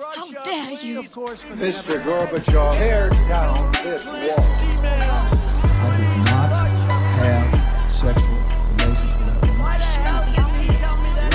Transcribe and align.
How 0.00 0.30
dare 0.44 0.72
you? 0.80 1.02
Mr. 1.02 2.00
Gorbachev, 2.02 2.78
tear 2.78 3.10
down 3.28 3.70
this 3.84 4.02
wall. 4.04 4.40
I 4.80 5.96
did 5.96 6.16
not 6.24 6.50
have 7.20 7.92
sexual 7.92 8.40
relations 8.80 9.12
with 9.18 9.28
that 9.28 9.40
woman. 9.44 9.68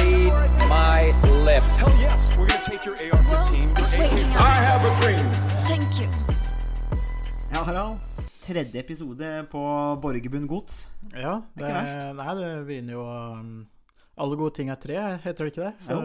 Read 0.01 0.67
my 0.67 1.13
lips. 1.45 1.77
Hell 1.77 1.93
yes, 1.99 2.31
we're 2.37 2.47
gonna 2.47 2.63
take 2.63 2.83
your 2.85 2.95
AR-15. 2.95 3.77
It's 3.77 3.93
waiting 3.93 4.25
I 4.33 4.55
have 4.65 4.81
a 4.81 5.01
dream. 5.01 5.25
Thank 5.69 5.99
you. 6.01 6.09
Ja, 7.53 7.63
Harald. 7.63 7.97
Tredje 8.45 8.79
episode 8.79 9.45
på 9.51 9.61
Borgerbunn 10.01 10.47
gods. 10.47 10.87
Ja, 11.13 11.41
det, 11.53 11.61
ikke 11.61 11.73
verst. 11.73 12.15
nei, 12.17 12.35
det 12.41 12.65
begynner 12.65 12.93
jo 12.93 13.05
um, 13.05 13.67
Alle 14.17 14.35
gode 14.37 14.53
ting 14.57 14.69
er 14.69 14.75
tre, 14.81 14.97
heter 15.23 15.45
det 15.45 15.53
ikke 15.53 15.61
det? 15.69 15.73
Så. 15.85 16.01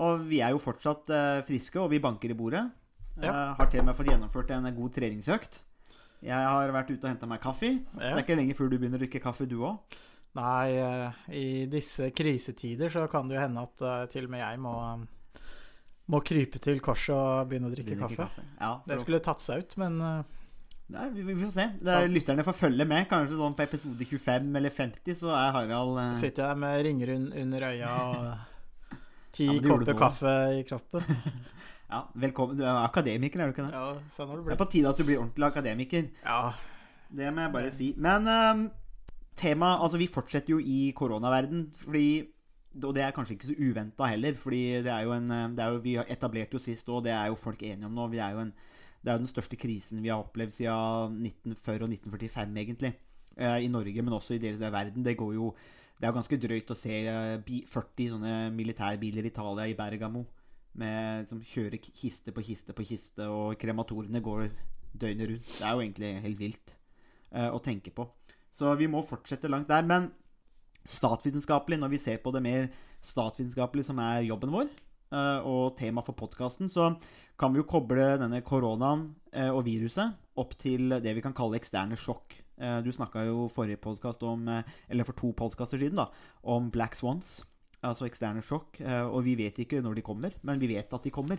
Og 0.00 0.22
vi 0.28 0.40
er 0.40 0.54
jo 0.54 0.62
fortsatt 0.62 1.10
eh, 1.12 1.42
friske, 1.48 1.80
og 1.80 1.90
vi 1.92 2.00
banker 2.02 2.32
i 2.32 2.36
bordet. 2.38 2.64
Ja. 3.18 3.28
Eh, 3.28 3.52
har 3.58 3.68
til 3.70 3.82
og 3.82 3.90
med 3.90 3.98
fått 3.98 4.08
gjennomført 4.08 4.52
en 4.56 4.70
god 4.76 4.94
treningsøkt. 4.96 5.60
Jeg 6.22 6.48
har 6.48 6.72
vært 6.72 6.92
ute 6.92 7.02
og 7.02 7.10
henta 7.10 7.28
meg 7.28 7.42
kaffe. 7.42 7.74
Så 7.92 8.00
det 8.00 8.12
er 8.14 8.24
ikke 8.24 8.38
lenge 8.38 8.56
før 8.56 8.70
du 8.70 8.78
begynner 8.78 9.00
å 9.00 9.04
drikke 9.04 9.22
kaffe, 9.24 9.48
du 9.50 9.58
òg. 9.66 9.98
Nei, 10.38 10.68
eh, 10.80 11.24
i 11.36 11.48
disse 11.68 12.08
krisetider 12.16 12.92
så 12.92 13.04
kan 13.12 13.28
det 13.28 13.36
jo 13.36 13.42
hende 13.42 13.66
at 13.66 14.12
til 14.14 14.28
og 14.28 14.32
med 14.32 14.40
jeg 14.40 14.60
må, 14.62 14.76
må 16.14 16.22
krype 16.24 16.62
til 16.62 16.80
korset 16.84 17.12
og 17.16 17.50
begynne 17.50 17.68
å 17.68 17.74
drikke 17.74 17.98
kaffe. 18.00 18.30
Ja, 18.60 18.78
Det 18.86 19.02
skulle 19.02 19.20
tatt 19.24 19.44
seg 19.44 19.66
ut, 19.66 19.76
men 19.82 20.00
Nei, 20.92 21.06
vi, 21.14 21.22
vi 21.24 21.34
får 21.38 21.52
se. 21.54 21.64
Det 21.80 21.92
er, 21.94 22.08
lytterne 22.10 22.44
får 22.44 22.56
følge 22.58 22.84
med. 22.84 23.06
Kanskje 23.08 23.38
sånn 23.38 23.54
på 23.56 23.64
episode 23.64 24.04
25 24.04 24.56
eller 24.60 24.74
50 24.74 25.16
så 25.22 25.30
er 25.32 25.54
Harald 25.56 26.00
sitter 26.20 26.50
jeg 26.50 26.60
med 26.60 26.82
ringer 26.84 27.12
un 27.14 27.28
under 27.44 27.64
øya 27.70 27.92
og 28.10 28.26
ti 29.32 29.48
Ja, 29.48 29.58
kopper 29.64 29.98
kaffe 29.98 30.34
i 30.58 30.62
kroppen. 30.68 31.08
Ja, 31.92 32.06
velkommen. 32.16 32.56
Du 32.56 32.62
er 32.64 32.78
akademiker, 32.86 33.40
er 33.42 33.50
du 33.50 33.52
ikke 33.52 33.66
det? 33.66 33.72
Ja, 33.76 33.88
sånn 34.08 34.30
har 34.30 34.38
du 34.38 34.46
blitt. 34.46 34.54
Det 34.54 34.56
er 34.56 34.64
på 34.64 34.70
tide 34.72 34.88
at 34.88 34.96
du 34.96 35.04
blir 35.04 35.18
ordentlig 35.20 35.44
akademiker. 35.44 36.06
Ja, 36.24 36.54
Det 37.12 37.28
må 37.36 37.42
jeg 37.44 37.52
bare 37.52 37.72
si. 37.76 37.88
Men 38.00 38.24
um, 38.24 38.62
tema 39.36 39.74
Altså, 39.76 39.98
vi 40.00 40.06
fortsetter 40.08 40.54
jo 40.54 40.60
i 40.64 40.94
koronaverden, 40.96 41.66
fordi 41.76 42.06
Og 42.80 42.94
det 42.96 43.02
er 43.04 43.12
kanskje 43.12 43.34
ikke 43.36 43.50
så 43.50 43.58
uventa 43.58 44.08
heller, 44.08 44.38
fordi 44.40 44.62
det 44.86 44.88
er 44.88 45.02
jo 45.04 45.12
en 45.12 45.28
det 45.28 45.60
er 45.60 45.74
jo, 45.74 45.82
Vi 45.84 45.94
har 46.00 46.08
etablert 46.08 46.54
jo 46.56 46.58
sist 46.64 46.88
òg, 46.88 47.02
det 47.04 47.12
er 47.12 47.26
jo 47.28 47.36
folk 47.36 47.60
enige 47.62 47.84
om 47.84 47.92
nå. 48.00 48.08
Vi 48.08 48.22
er 48.24 48.32
jo 48.32 48.46
en, 48.46 48.54
det 49.04 49.12
er 49.12 49.18
jo 49.18 49.24
den 49.26 49.34
største 49.34 49.60
krisen 49.60 50.00
vi 50.00 50.08
har 50.08 50.24
opplevd 50.24 50.56
siden 50.56 51.20
1940 51.28 51.84
og 51.84 51.92
1945, 51.92 52.56
egentlig. 52.56 52.94
Eh, 53.36 53.58
I 53.66 53.68
Norge, 53.68 54.02
men 54.02 54.16
også 54.16 54.38
i 54.38 54.40
deler 54.40 54.66
av 54.66 54.72
verden. 54.72 55.04
Det 55.04 55.18
går 55.20 55.34
jo 55.36 55.52
Det 56.02 56.08
er 56.08 56.10
jo 56.10 56.18
ganske 56.18 56.36
drøyt 56.42 56.70
å 56.74 56.74
se 56.74 56.96
eh, 57.06 57.50
40 57.70 58.08
sånne 58.10 58.34
militærbiler 58.50 59.22
i 59.22 59.30
Italia, 59.30 59.68
i 59.70 59.76
Bergamo, 59.78 60.24
med, 60.74 61.28
som 61.30 61.38
kjører 61.46 61.78
kiste 61.78 62.34
på 62.34 62.42
kiste 62.42 62.74
på 62.74 62.86
kiste, 62.88 63.28
og 63.30 63.54
krematorene 63.62 64.18
går 64.18 64.48
døgnet 64.98 65.30
rundt. 65.30 65.52
Det 65.60 65.62
er 65.62 65.76
jo 65.76 65.84
egentlig 65.84 66.10
helt 66.24 66.40
vilt 66.40 66.72
uh, 67.30 67.52
å 67.54 67.60
tenke 67.62 67.92
på. 67.94 68.08
Så 68.50 68.74
vi 68.80 68.88
må 68.90 69.04
fortsette 69.06 69.46
langt 69.46 69.70
der. 69.70 69.86
Men 69.86 70.10
statsvitenskapelig, 70.90 71.78
når 71.78 71.94
vi 71.94 72.00
ser 72.02 72.18
på 72.24 72.34
det 72.34 72.42
mer 72.42 72.66
statsvitenskapelig, 73.06 73.86
som 73.86 74.02
er 74.02 74.26
jobben 74.26 74.50
vår, 74.52 74.68
eh, 75.14 75.46
og 75.46 75.76
tema 75.78 76.02
for 76.02 76.18
podkasten, 76.18 76.66
så 76.66 76.96
kan 77.38 77.54
vi 77.54 77.62
jo 77.62 77.68
koble 77.68 78.16
denne 78.20 78.42
koronaen 78.42 79.12
eh, 79.30 79.50
og 79.50 79.64
viruset 79.70 80.18
opp 80.38 80.58
til 80.58 80.98
det 80.98 81.14
vi 81.14 81.22
kan 81.24 81.34
kalle 81.36 81.58
eksterne 81.60 81.98
sjokk. 81.98 82.42
Eh, 82.60 82.80
Du 82.82 82.90
snakka 82.92 83.24
jo 83.26 83.48
forrige 83.48 83.80
podkast 83.80 84.22
om, 84.22 84.46
eh, 84.48 84.62
eller 84.90 85.04
for 85.04 85.12
to 85.12 85.32
podkaster 85.32 85.78
siden, 85.78 85.96
da, 85.96 86.08
om 86.44 86.70
black 86.70 86.94
swans. 86.94 87.42
Altså 87.82 88.06
eksterne 88.08 88.42
sjokk. 88.42 88.80
eh, 88.80 89.02
Og 89.02 89.24
vi 89.24 89.34
vet 89.36 89.54
ikke 89.58 89.82
når 89.82 89.94
de 89.96 90.02
kommer, 90.02 90.32
men 90.42 90.58
vi 90.58 90.68
vet 90.68 90.92
at 90.92 91.02
de 91.02 91.10
kommer. 91.10 91.38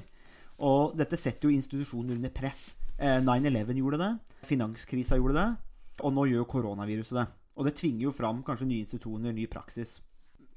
Og 0.60 0.96
dette 0.98 1.18
setter 1.18 1.50
jo 1.50 1.58
institusjonen 1.58 2.12
under 2.16 2.30
press. 2.30 2.76
Eh, 3.00 3.20
9-11 3.22 3.78
gjorde 3.78 3.98
det. 3.98 4.20
Finanskrisa 4.44 5.16
gjorde 5.18 5.34
det. 5.34 5.58
Og 6.02 6.14
nå 6.14 6.26
gjør 6.30 6.46
koronaviruset 6.48 7.16
det. 7.16 7.28
Og 7.58 7.66
det 7.66 7.76
tvinger 7.76 8.02
jo 8.02 8.12
fram 8.12 8.44
kanskje 8.44 8.68
nye 8.68 8.84
institusjoner, 8.86 9.34
ny 9.34 9.46
praksis. 9.48 10.00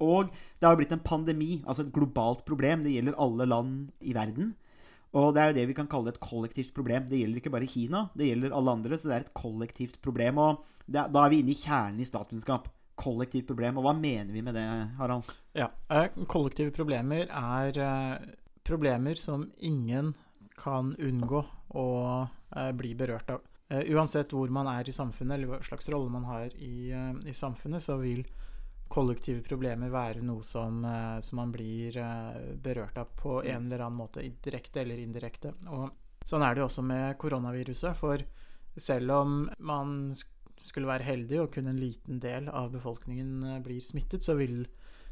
Og 0.01 0.29
det 0.61 0.67
har 0.69 0.77
blitt 0.77 0.93
en 0.93 0.99
pandemi, 1.01 1.63
altså 1.67 1.87
et 1.87 1.93
globalt 1.93 2.45
problem. 2.45 2.83
Det 2.83 2.93
gjelder 2.93 3.15
alle 3.19 3.47
land 3.47 3.93
i 4.03 4.13
verden. 4.13 4.55
Og 5.17 5.33
det 5.33 5.43
er 5.43 5.51
jo 5.51 5.57
det 5.57 5.67
vi 5.71 5.77
kan 5.79 5.89
kalle 5.91 6.13
et 6.13 6.21
kollektivt 6.23 6.75
problem. 6.77 7.07
Det 7.09 7.21
gjelder 7.21 7.41
ikke 7.41 7.53
bare 7.55 7.69
Kina, 7.71 8.07
det 8.17 8.29
gjelder 8.29 8.57
alle 8.57 8.75
andre. 8.79 8.99
Så 8.99 9.09
det 9.09 9.15
er 9.17 9.25
et 9.25 9.37
kollektivt 9.37 10.01
problem. 10.05 10.41
Og 10.43 10.65
da 10.87 11.07
er 11.09 11.33
vi 11.33 11.41
inne 11.43 11.55
i 11.55 11.59
kjernen 11.59 12.03
i 12.03 12.09
statsvitenskap. 12.09 12.69
Kollektivt 13.01 13.49
problem. 13.49 13.81
Og 13.81 13.87
hva 13.87 13.95
mener 13.97 14.33
vi 14.33 14.45
med 14.45 14.57
det, 14.57 14.67
Harald? 15.01 15.29
Ja. 15.57 15.71
eh, 15.93 16.09
Kollektive 16.29 16.73
problemer 16.77 17.29
er 17.29 17.81
eh, 17.81 18.31
problemer 18.65 19.19
som 19.21 19.49
ingen 19.59 20.15
kan 20.57 20.95
unngå 20.97 21.43
å 21.77 21.89
eh, 22.57 22.73
bli 22.77 22.95
berørt 22.97 23.33
av. 23.33 23.45
Uansett 23.67 24.31
hvor 24.31 24.53
man 24.55 24.69
er 24.71 24.87
i 24.87 24.95
samfunnet, 24.95 25.35
eller 25.35 25.51
hva 25.51 25.57
slags 25.67 25.89
rolle 25.91 26.13
man 26.13 26.29
har 26.29 26.53
i, 26.63 26.93
i 27.27 27.33
samfunnet, 27.35 27.83
så 27.83 27.97
vil 27.99 28.21
kollektive 28.89 29.43
problemer 29.43 29.91
være 29.91 30.23
noe 30.25 30.45
som, 30.47 30.85
eh, 30.85 31.19
som 31.21 31.41
man 31.41 31.53
blir 31.53 31.97
eh, 31.99 32.39
berørt 32.63 32.99
av 32.99 33.13
på 33.19 33.41
en 33.43 33.67
eller 33.67 33.85
annen 33.85 33.99
måte, 33.99 34.25
direkte 34.45 34.83
eller 34.83 35.03
indirekte. 35.03 35.55
Og 35.67 35.91
sånn 36.27 36.45
er 36.45 36.55
det 36.55 36.63
jo 36.63 36.69
også 36.71 36.87
med 36.87 37.19
koronaviruset. 37.19 37.97
For 37.99 38.23
selv 38.77 39.15
om 39.17 39.39
man 39.59 40.15
skulle 40.67 40.91
være 40.91 41.07
heldig 41.07 41.41
og 41.43 41.53
kun 41.55 41.71
en 41.71 41.81
liten 41.81 42.21
del 42.23 42.51
av 42.51 42.73
befolkningen 42.75 43.33
eh, 43.43 43.63
blir 43.65 43.83
smittet, 43.83 44.25
så 44.27 44.37
vil, 44.39 44.65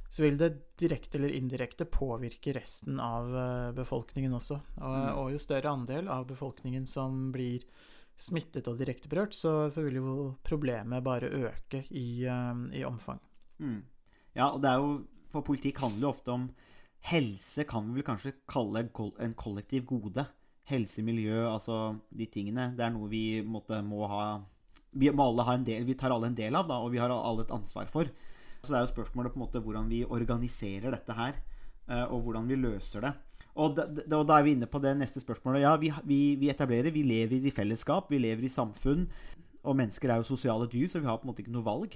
så 0.09 0.27
vil 0.27 0.39
det 0.39 0.53
direkte 0.81 1.19
eller 1.19 1.35
indirekte 1.35 1.89
påvirke 1.91 2.55
resten 2.55 3.03
av 3.03 3.35
befolkningen 3.75 4.39
også. 4.39 4.61
Og, 4.79 4.97
og 5.19 5.35
jo 5.35 5.43
større 5.43 5.75
andel 5.75 6.09
av 6.13 6.29
befolkningen 6.31 6.87
som 6.87 7.29
blir 7.35 7.67
smittet 8.15 8.69
og 8.71 8.79
direkte 8.79 9.11
berørt, 9.11 9.35
så, 9.35 9.65
så 9.75 9.83
vil 9.83 9.99
jo 9.99 10.17
problemet 10.47 11.03
bare 11.03 11.33
øke 11.35 11.83
i, 11.91 12.23
i 12.23 12.85
omfang. 12.87 13.19
Mm. 13.59 13.83
Ja, 14.35 14.51
og 14.51 14.63
det 14.63 14.71
er 14.71 14.83
jo 14.83 14.95
For 15.31 15.43
politikk 15.47 15.81
handler 15.83 16.09
jo 16.09 16.13
ofte 16.15 16.31
om 16.35 16.49
Helse 17.05 17.67
kan 17.69 17.89
vi 17.89 17.99
vel 17.99 18.07
kanskje 18.07 18.33
kalle 18.49 18.87
en 19.21 19.35
kollektiv 19.37 19.85
gode. 19.85 20.25
Helse, 20.65 21.03
miljø, 21.05 21.43
altså 21.45 21.99
de 22.09 22.25
tingene. 22.33 22.71
Det 22.77 22.87
er 22.87 22.95
noe 22.95 23.11
vi 23.11 23.43
måtte, 23.45 23.83
må 23.85 24.07
ha 24.09 24.41
Vi 24.95 25.11
må 25.13 25.27
alle 25.27 25.45
ha 25.45 25.57
en 25.59 25.67
del 25.67 25.85
Vi 25.85 25.99
tar 26.01 26.15
alle 26.15 26.31
en 26.31 26.39
del 26.39 26.57
av, 26.57 26.69
da, 26.71 26.79
og 26.81 26.95
vi 26.95 27.03
har 27.03 27.13
alle 27.13 27.45
et 27.45 27.53
ansvar 27.53 27.91
for. 27.93 28.09
Så 28.63 28.73
det 28.73 28.79
er 28.79 28.87
jo 28.87 28.95
spørsmålet 28.95 29.35
på 29.35 29.37
en 29.37 29.45
måte 29.45 29.61
hvordan 29.61 29.91
vi 29.91 30.05
organiserer 30.09 30.95
dette 30.95 31.13
her, 31.13 31.37
eh, 31.91 32.07
og 32.09 32.25
hvordan 32.25 32.49
vi 32.49 32.57
løser 32.57 33.05
det. 33.05 33.13
Og 33.61 33.77
da, 33.77 33.85
da, 33.87 34.23
er 34.39 34.47
vi 34.47 34.55
inne 34.57 34.67
på 34.67 34.81
det 34.83 34.97
neste 34.97 35.21
spørsmålet. 35.21 35.63
Ja, 35.63 35.77
vi, 35.77 35.93
vi, 36.09 36.21
vi 36.41 36.49
etablerer, 36.51 36.91
vi 36.91 37.05
lever 37.07 37.45
i 37.45 37.53
fellesskap, 37.55 38.09
vi 38.11 38.19
lever 38.19 38.49
i 38.49 38.51
samfunn. 38.51 39.05
Og 39.65 39.77
mennesker 39.77 40.11
er 40.11 40.23
jo 40.23 40.33
sosiale 40.33 40.67
dyr, 40.73 40.89
så 40.89 41.05
vi 41.05 41.09
har 41.09 41.21
på 41.21 41.29
en 41.29 41.35
måte 41.35 41.45
ikke 41.45 41.55
noe 41.55 41.67
valg. 41.67 41.95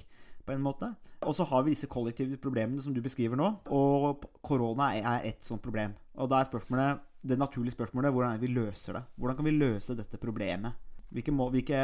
På 0.49 0.55
en 0.55 0.65
måte. 0.65 0.89
Og 1.27 1.35
så 1.35 1.45
har 1.45 1.63
vi 1.63 1.75
disse 1.75 1.89
kollektive 1.91 2.39
problemene 2.41 2.81
som 2.81 2.95
du 2.95 3.01
beskriver 3.03 3.37
nå. 3.39 3.51
Og 3.75 4.25
korona 4.41 4.93
er- 4.95 5.27
ett 5.27 5.43
sånt 5.45 5.61
problem. 5.61 5.93
Og 6.15 6.29
da 6.29 6.39
er 6.39 6.49
spørsmålet, 6.49 6.99
det 7.21 7.37
naturlige 7.37 7.75
spørsmålet 7.75 8.13
hvordan 8.13 8.33
er 8.33 8.37
det 8.39 8.47
vi 8.47 8.55
løser 8.55 8.93
det? 8.93 9.03
Hvordan 9.19 9.35
kan 9.35 9.45
vi 9.45 9.51
løse 9.59 9.95
dette 9.95 10.17
problemet? 10.17 10.73
Hvilke, 11.11 11.31
må, 11.31 11.49
hvilke, 11.51 11.79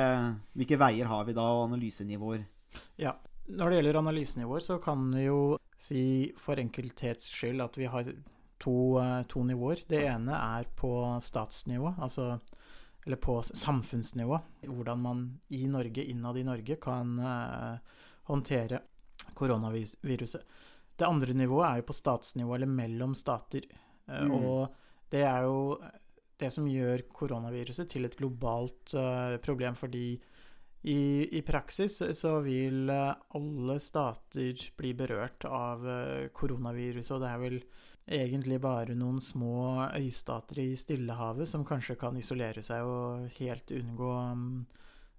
hvilke 0.56 0.78
veier 0.78 1.06
har 1.06 1.26
vi 1.26 1.34
da, 1.34 1.42
og 1.42 1.72
analysenivåer? 1.72 2.46
Ja. 2.98 3.14
Når 3.48 3.70
det 3.70 3.78
gjelder 3.78 4.00
analysenivåer, 4.00 4.62
så 4.62 4.82
kan 4.82 5.12
vi 5.12 5.26
jo 5.26 5.58
si 5.78 6.34
for 6.38 6.56
enkelthets 6.56 7.30
skyld 7.30 7.62
at 7.62 7.76
vi 7.78 7.86
har 7.86 8.04
to, 8.60 8.98
eh, 9.00 9.24
to 9.24 9.44
nivåer. 9.44 9.86
Det 9.88 10.06
ene 10.06 10.32
er 10.32 10.66
på 10.76 11.20
statsnivå, 11.22 12.00
altså 12.00 12.40
eller 13.06 13.18
på 13.18 13.42
samfunnsnivå. 13.42 14.40
Hvordan 14.66 15.02
man 15.02 15.40
i 15.50 15.68
Norge, 15.68 16.04
innad 16.04 16.38
i 16.38 16.44
Norge, 16.44 16.76
kan 16.82 17.20
eh, 17.20 17.78
håndtere 18.30 18.82
koronaviruset. 19.36 20.44
Det 20.96 21.08
andre 21.08 21.34
nivået 21.36 21.68
er 21.68 21.82
jo 21.82 21.90
på 21.90 21.98
statsnivå, 21.98 22.56
eller 22.56 22.72
mellom 22.72 23.16
stater. 23.16 23.66
Eh, 24.08 24.26
Mm. 24.26 24.32
Og 24.32 24.74
det 25.10 25.24
er 25.24 25.42
jo 25.44 25.80
det 26.38 26.52
som 26.52 26.68
gjør 26.68 27.06
koronaviruset 27.10 27.90
til 27.90 28.06
et 28.06 28.16
globalt 28.18 28.94
uh, 28.94 29.38
problem, 29.38 29.76
fordi 29.76 30.20
i, 30.86 31.38
I 31.38 31.42
praksis 31.42 31.98
så 32.14 32.40
vil 32.46 32.90
eh, 32.90 33.16
alle 33.34 33.80
stater 33.82 34.60
bli 34.78 34.92
berørt 34.94 35.48
av 35.50 35.82
uh, 35.82 36.28
koronaviruset, 36.30 37.16
og 37.16 37.24
det 37.24 37.30
er 37.32 37.40
vel 37.42 37.58
egentlig 38.06 38.60
bare 38.62 38.94
noen 38.94 39.18
små 39.22 39.88
øystater 39.98 40.62
i 40.62 40.76
Stillehavet 40.78 41.50
som 41.50 41.66
kanskje 41.66 41.98
kan 41.98 42.18
isolere 42.20 42.62
seg 42.62 42.86
og 42.86 43.32
helt 43.40 43.74
unngå 43.74 44.12
um, 44.30 44.46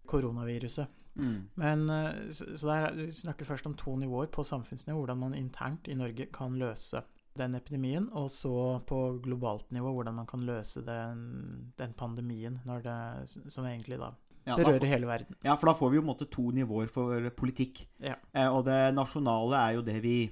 koronaviruset. 0.07 0.87
Mm. 1.17 1.49
Men 1.57 1.85
eh, 1.91 2.31
så, 2.37 2.45
så 2.61 2.67
der, 2.69 2.97
Vi 3.07 3.11
snakker 3.13 3.49
først 3.49 3.67
om 3.67 3.75
to 3.75 3.97
nivåer 3.97 4.29
på 4.33 4.45
samfunnsnivå, 4.45 4.99
hvordan 5.05 5.19
man 5.19 5.35
internt 5.35 5.89
i 5.89 5.95
Norge 5.97 6.27
kan 6.33 6.59
løse 6.61 7.03
den 7.37 7.55
epidemien, 7.55 8.07
og 8.17 8.31
så 8.33 8.81
på 8.89 9.21
globalt 9.25 9.69
nivå 9.77 9.91
hvordan 9.93 10.15
man 10.17 10.27
kan 10.29 10.41
løse 10.49 10.81
den, 10.87 11.73
den 11.77 11.93
pandemien 11.93 12.61
det, 12.65 13.29
som 13.53 13.65
egentlig 13.69 13.99
da 14.01 14.15
Ja, 14.47 14.55
berører 14.57 14.79
får- 14.81 14.87
hele 14.93 15.07
verden. 15.07 15.37
Ja, 15.45 15.57
for 15.57 15.67
da 15.69 15.75
får 15.75 15.91
vi 15.91 15.97
jo 15.99 16.03
på 16.03 16.07
en 16.07 16.13
måte 16.15 16.31
to 16.31 16.51
nivåer 16.55 16.89
for 16.89 17.29
politikk. 17.37 17.87
Ja. 18.01 18.15
Eh, 18.33 18.49
og 18.49 18.65
det 18.65 18.95
nasjonale 18.95 19.57
er 19.59 19.75
jo 19.75 19.83
det 19.83 20.01
vi 20.03 20.31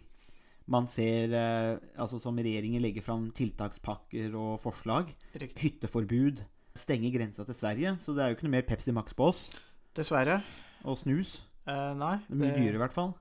Man 0.67 0.87
ser 0.89 1.29
eh, 1.37 1.77
altså 2.01 2.17
som 2.19 2.37
regjeringen 2.41 2.81
legger 2.81 3.03
fram 3.05 3.27
tiltakspakker 3.37 4.33
og 4.35 4.61
forslag. 4.63 5.11
Riktig. 5.37 5.61
Hytteforbud. 5.61 6.41
Stenge 6.75 7.11
grensa 7.13 7.45
til 7.45 7.55
Sverige. 7.55 7.99
Så 8.01 8.15
det 8.17 8.23
er 8.25 8.29
jo 8.33 8.37
ikke 8.39 8.47
noe 8.49 8.55
mer 8.57 8.63
Pepsi 8.63 8.91
Max 8.97 9.13
på 9.13 9.29
oss. 9.29 9.51
Dessverre. 9.95 10.39
Og 10.85 10.99
snus. 11.01 11.39
Eh, 11.67 11.93
nei. 11.97 12.17
Det 12.29 12.35
er 12.35 12.41
mye 12.43 12.57
dyrere, 12.59 12.79
i 12.79 12.83
hvert 12.85 12.97
fall. 12.97 13.15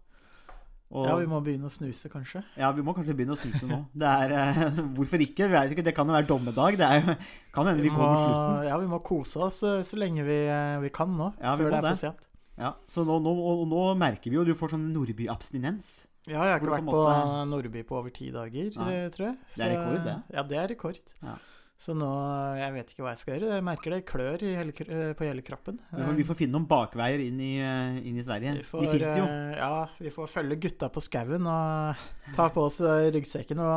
Og, 0.94 1.08
Ja, 1.08 1.16
vi 1.18 1.26
må 1.26 1.40
begynne 1.42 1.66
å 1.66 1.74
snuse, 1.74 2.10
kanskje. 2.12 2.44
Ja, 2.60 2.70
vi 2.76 2.84
må 2.86 2.94
kanskje 2.94 3.16
begynne 3.18 3.34
å 3.34 3.40
snuse 3.40 3.66
nå. 3.66 3.80
Det 3.98 4.10
er, 4.10 4.34
eh, 4.38 4.82
hvorfor 4.98 5.24
ikke? 5.26 5.48
Vi 5.50 5.62
ikke, 5.74 5.86
Det 5.88 5.96
kan 5.98 6.06
jo 6.06 6.14
være 6.14 6.28
dommedag. 6.30 6.78
Det 6.78 6.86
er 6.86 7.18
kan 7.56 7.66
hende 7.66 7.82
vi 7.82 7.90
vi 7.90 7.96
mot 7.96 8.14
slutten. 8.20 8.68
ja, 8.68 8.78
vi 8.78 8.90
må 8.92 9.00
kose 9.02 9.42
oss 9.48 9.64
eh, 9.64 9.82
så 9.88 9.98
lenge 9.98 10.26
vi, 10.28 10.38
eh, 10.46 10.78
vi 10.84 10.92
kan 10.94 11.10
nå, 11.10 11.32
Ja, 11.42 11.56
vi 11.56 11.66
før 11.66 11.72
det 11.74 11.80
er 11.80 11.88
for 11.90 12.02
sent. 12.04 12.28
Ja, 12.62 12.76
så 12.86 13.02
nå, 13.08 13.18
nå, 13.26 13.32
og 13.34 13.64
nå 13.72 13.82
merker 13.98 14.30
vi 14.30 14.38
jo 14.38 14.44
du 14.46 14.54
får 14.54 14.76
sånn 14.76 14.92
Nordby-abstinens. 14.94 16.04
Ja, 16.28 16.44
jeg 16.46 16.52
har 16.54 16.60
ikke 16.62 16.76
vært 16.76 16.86
på 16.86 16.94
på 16.94 17.48
Nordby 17.50 17.82
på 17.84 17.98
over 17.98 18.14
ti 18.14 18.30
dager, 18.32 18.70
Nei. 18.78 18.92
eh, 18.94 19.10
tror 19.12 19.26
jeg. 19.32 19.38
Det 19.58 19.66
er 19.66 19.74
rekord, 19.74 20.04
det. 20.06 20.14
Ja, 20.38 20.44
det 20.44 20.60
er 20.62 20.70
rekord. 20.72 21.00
Ja. 21.24 21.34
Så 21.84 21.92
nå 21.98 22.08
Jeg 22.56 22.72
vet 22.78 22.92
ikke 22.94 23.04
hva 23.04 23.12
jeg 23.12 23.20
skal 23.20 23.34
gjøre. 23.36 23.56
Jeg 23.58 23.64
merker 23.68 23.92
det 23.92 23.98
klør 24.08 24.44
i 24.48 24.52
hele, 24.56 24.72
eh, 24.86 25.10
på 25.20 25.26
hele 25.28 25.42
kroppen. 25.44 25.80
Vi 26.16 26.24
får, 26.24 26.38
finne 26.40 26.56
noen 26.56 26.68
bakveier 26.70 27.20
inn 27.26 27.42
i, 27.44 27.50
eh, 27.60 27.98
inn 28.08 28.20
i 28.22 28.24
Sverige. 28.24 28.54
Får, 28.70 28.86
De 28.86 28.92
fins 28.94 29.18
jo. 29.20 29.26
eh, 29.28 29.58
Ja, 29.60 29.88
vi 30.00 30.14
får 30.16 30.30
følge 30.32 30.56
gutta 30.64 30.88
på 30.94 31.04
skauen 31.04 31.44
og 31.50 32.06
ta 32.38 32.46
på 32.56 32.64
oss 32.70 32.80
eh, 32.80 33.10
ryggsekken 33.12 33.60
og 33.60 33.74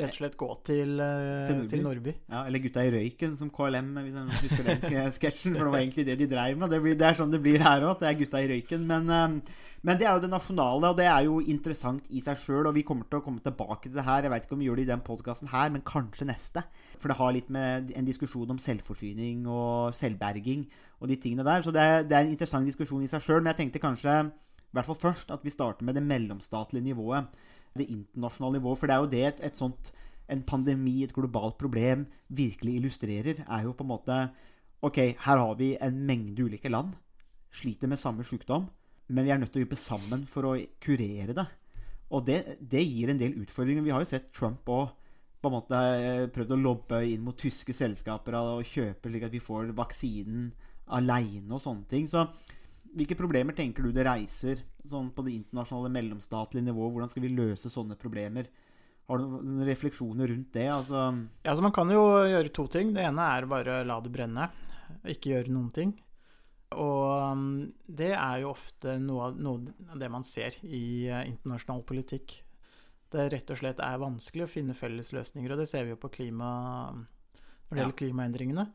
rett 0.00 0.08
og 0.10 0.18
slett 0.18 0.36
gå 0.40 0.50
til, 0.66 0.98
eh, 0.98 1.46
Til 1.46 1.60
Nordby? 1.60 1.70
til 1.76 1.84
Nordby. 1.86 2.14
Ja, 2.32 2.42
eller 2.48 2.58
Gutta 2.66 2.82
i 2.88 2.90
røyken, 2.96 3.38
som 3.38 3.50
KLM, 3.54 3.94
hvis 4.02 4.18
jeg 4.18 4.42
husker 4.42 4.68
den 4.72 5.12
sketsjen. 5.20 5.54
For 5.54 5.68
det 5.68 5.72
var 5.76 5.78
egentlig 5.84 6.06
det 6.10 6.18
de 6.18 6.26
dreiv 6.34 6.58
med. 6.58 6.70
Det, 6.74 6.82
blir, 6.82 6.98
det 6.98 7.06
er 7.12 7.14
sånn 7.22 7.30
det 7.30 7.42
blir 7.44 7.62
her 7.62 7.86
òg, 7.86 8.00
det 8.02 8.10
er 8.10 8.18
Gutta 8.18 8.42
i 8.42 8.50
røyken. 8.50 8.82
Men, 8.90 9.08
eh, 9.14 9.54
men 9.86 9.96
det 10.02 10.08
er 10.10 10.18
jo 10.18 10.24
det 10.26 10.32
nasjonale, 10.34 10.90
og 10.90 10.98
det 10.98 11.06
er 11.06 11.22
jo 11.30 11.38
interessant 11.38 12.02
i 12.10 12.18
seg 12.20 12.34
sjøl. 12.42 12.66
Og 12.66 12.74
vi 12.74 12.82
kommer 12.82 13.06
til 13.06 13.20
å 13.22 13.24
komme 13.24 13.38
tilbake 13.46 13.86
til 13.86 13.94
det 13.94 14.08
her. 14.10 14.26
Jeg 14.26 14.34
veit 14.34 14.42
ikke 14.48 14.58
om 14.58 14.64
vi 14.64 14.66
gjør 14.72 14.82
det 14.82 14.88
i 14.88 14.92
den 14.96 15.06
podkasten 15.06 15.52
her, 15.54 15.70
men 15.70 15.86
kanskje 15.86 16.26
neste. 16.26 16.66
For 16.98 17.10
det 17.10 17.18
har 17.18 17.34
litt 17.34 17.50
med 17.54 17.92
en 17.96 18.08
diskusjon 18.08 18.50
om 18.50 18.58
selvforsyning 18.62 19.46
og 19.50 19.94
selvberging 19.96 20.66
og 20.98 21.10
de 21.10 21.18
tingene 21.20 21.46
der. 21.46 21.62
Så 21.62 21.74
det 21.74 21.84
er, 21.84 22.02
det 22.02 22.16
er 22.16 22.26
en 22.26 22.34
interessant 22.34 22.66
diskusjon 22.66 23.04
i 23.04 23.10
seg 23.10 23.22
sjøl. 23.24 23.40
Men 23.42 23.52
jeg 23.52 23.62
tenkte 23.62 23.82
kanskje, 23.82 24.16
i 24.28 24.76
hvert 24.76 24.88
fall 24.88 25.00
først, 25.00 25.30
at 25.34 25.44
vi 25.46 25.54
starter 25.54 25.86
med 25.86 25.98
det 25.98 26.04
mellomstatlige 26.06 26.88
nivået. 26.90 27.30
Det 27.78 27.86
internasjonale 27.86 28.58
nivået. 28.58 28.80
For 28.80 28.90
det 28.90 28.96
er 28.96 29.04
jo 29.04 29.12
det 29.14 29.24
et, 29.28 29.44
et 29.50 29.58
sånt 29.58 29.92
en 30.28 30.42
pandemi, 30.44 31.02
et 31.02 31.14
globalt 31.16 31.56
problem, 31.60 32.04
virkelig 32.28 32.74
illustrerer, 32.76 33.44
er 33.48 33.62
jo 33.64 33.72
på 33.72 33.86
en 33.86 33.92
måte 33.94 34.18
Ok, 34.84 34.98
her 35.18 35.40
har 35.40 35.54
vi 35.58 35.72
en 35.82 35.96
mengde 36.06 36.44
ulike 36.44 36.70
land. 36.70 36.92
Sliter 37.50 37.88
med 37.90 37.98
samme 37.98 38.22
sykdom. 38.22 38.68
Men 39.08 39.24
vi 39.24 39.30
er 39.34 39.40
nødt 39.40 39.50
til 39.50 39.62
å 39.62 39.64
jobbe 39.64 39.78
sammen 39.80 40.26
for 40.30 40.46
å 40.46 40.52
kurere 40.84 41.34
det. 41.34 41.46
Og 42.14 42.22
det, 42.28 42.58
det 42.60 42.84
gir 42.84 43.10
en 43.10 43.18
del 43.18 43.34
utfordringer. 43.42 43.82
Vi 43.82 43.90
har 43.90 44.04
jo 44.04 44.10
sett 44.12 44.30
Trump 44.36 44.68
òg 44.70 44.92
på 45.38 45.50
en 45.50 45.54
måte 45.54 45.78
eh, 45.78 46.26
prøvd 46.34 46.54
å 46.54 46.60
lobbe 46.60 47.02
inn 47.06 47.24
mot 47.24 47.36
tyske 47.38 47.74
selskaper 47.76 48.36
og 48.40 48.66
kjøpe 48.66 49.10
slik 49.10 49.26
at 49.28 49.34
vi 49.34 49.42
får 49.42 49.74
vaksinen 49.78 50.48
aleine 50.98 51.54
og 51.54 51.62
sånne 51.62 51.86
ting. 51.90 52.08
Så 52.10 52.24
hvilke 52.96 53.18
problemer 53.18 53.54
tenker 53.56 53.84
du 53.84 53.92
det 53.94 54.06
reiser 54.08 54.64
sånn 54.88 55.12
på 55.14 55.24
det 55.26 55.36
internasjonale 55.36 55.92
mellomstatlige 55.94 56.66
nivået? 56.70 56.94
Hvordan 56.94 57.12
skal 57.12 57.26
vi 57.26 57.36
løse 57.36 57.70
sånne 57.72 57.98
problemer? 58.00 58.48
Har 59.08 59.20
du 59.20 59.28
noen 59.28 59.62
refleksjoner 59.68 60.28
rundt 60.28 60.50
det? 60.56 60.66
Altså, 60.72 61.06
Ja, 61.44 61.54
så 61.54 61.62
Man 61.64 61.72
kan 61.72 61.90
jo 61.92 62.02
gjøre 62.28 62.52
to 62.52 62.66
ting. 62.68 62.92
Det 62.96 63.04
ene 63.04 63.30
er 63.36 63.48
bare 63.48 63.84
la 63.86 64.00
det 64.04 64.12
brenne. 64.12 64.50
Ikke 65.08 65.32
gjøre 65.32 65.52
noen 65.54 65.70
ting. 65.72 65.94
Og 66.76 67.32
um, 67.32 67.72
det 67.86 68.12
er 68.12 68.42
jo 68.42 68.50
ofte 68.52 68.98
noe 69.00 69.30
av, 69.30 69.38
noe 69.40 69.72
av 69.88 70.00
det 70.00 70.10
man 70.12 70.26
ser 70.26 70.58
i 70.66 71.08
eh, 71.08 71.24
internasjonal 71.30 71.80
politikk. 71.88 72.34
Det 73.12 73.28
rett 73.32 73.50
og 73.54 73.60
slett 73.60 73.80
er 73.80 74.00
vanskelig 74.02 74.44
å 74.44 74.50
finne 74.52 74.76
felles 74.76 75.14
løsninger, 75.16 75.52
og 75.52 75.62
det 75.62 75.68
ser 75.70 75.86
vi 75.86 75.94
jo 75.94 76.00
på 76.00 76.12
klima 76.12 76.50
når 76.92 77.70
det 77.70 77.80
gjelder 77.82 77.98
klimaendringene. 78.02 78.66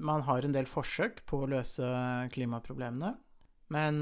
Man 0.00 0.24
har 0.24 0.44
en 0.44 0.54
del 0.54 0.68
forsøk 0.68 1.20
på 1.28 1.42
å 1.42 1.50
løse 1.52 1.84
klimaproblemene, 2.32 3.12
men 3.72 3.98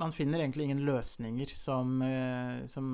man 0.00 0.12
finner 0.12 0.40
egentlig 0.40 0.68
ingen 0.68 0.84
løsninger 0.86 1.52
som, 1.56 2.00
eh, 2.04 2.64
som 2.68 2.88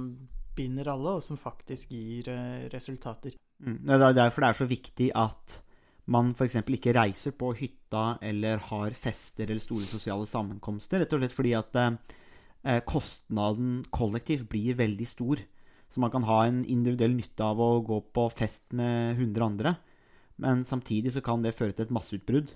binder 0.58 0.90
alle, 0.90 1.19
og 1.19 1.23
som 1.23 1.38
faktisk 1.38 1.93
gir 1.94 2.31
eh, 2.32 2.69
resultater. 2.73 3.35
mm, 3.62 3.87
det 3.87 3.99
er 3.99 4.14
derfor 4.14 4.43
det 4.43 4.49
er 4.49 4.61
så 4.62 4.69
viktig 4.70 5.11
at 5.14 5.61
man 6.08 6.32
f.eks. 6.32 6.56
ikke 6.62 6.94
reiser 6.96 7.35
på 7.37 7.52
hytta 7.58 8.19
eller 8.25 8.62
har 8.70 8.96
fester 8.96 9.50
eller 9.50 9.61
store 9.62 9.85
sosiale 9.85 10.26
sammenkomster. 10.26 11.02
Rett 11.02 11.12
og 11.12 11.20
slett 11.23 11.37
fordi 11.37 11.52
at 11.58 11.76
eh, 11.76 12.81
kostnaden 12.88 13.85
kollektivt 13.90 14.49
blir 14.49 14.79
veldig 14.79 15.08
stor. 15.08 15.43
Så 15.88 16.02
man 16.02 16.12
kan 16.12 16.26
ha 16.29 16.43
en 16.46 16.62
individuell 16.69 17.14
nytte 17.17 17.44
av 17.44 17.61
å 17.61 17.81
gå 17.85 18.02
på 18.14 18.29
fest 18.37 18.67
med 18.76 19.17
100 19.17 19.44
andre. 19.46 19.76
Men 20.38 20.64
samtidig 20.69 21.14
så 21.14 21.23
kan 21.25 21.43
det 21.43 21.56
føre 21.56 21.75
til 21.75 21.87
et 21.87 21.94
masseutbrudd 21.94 22.52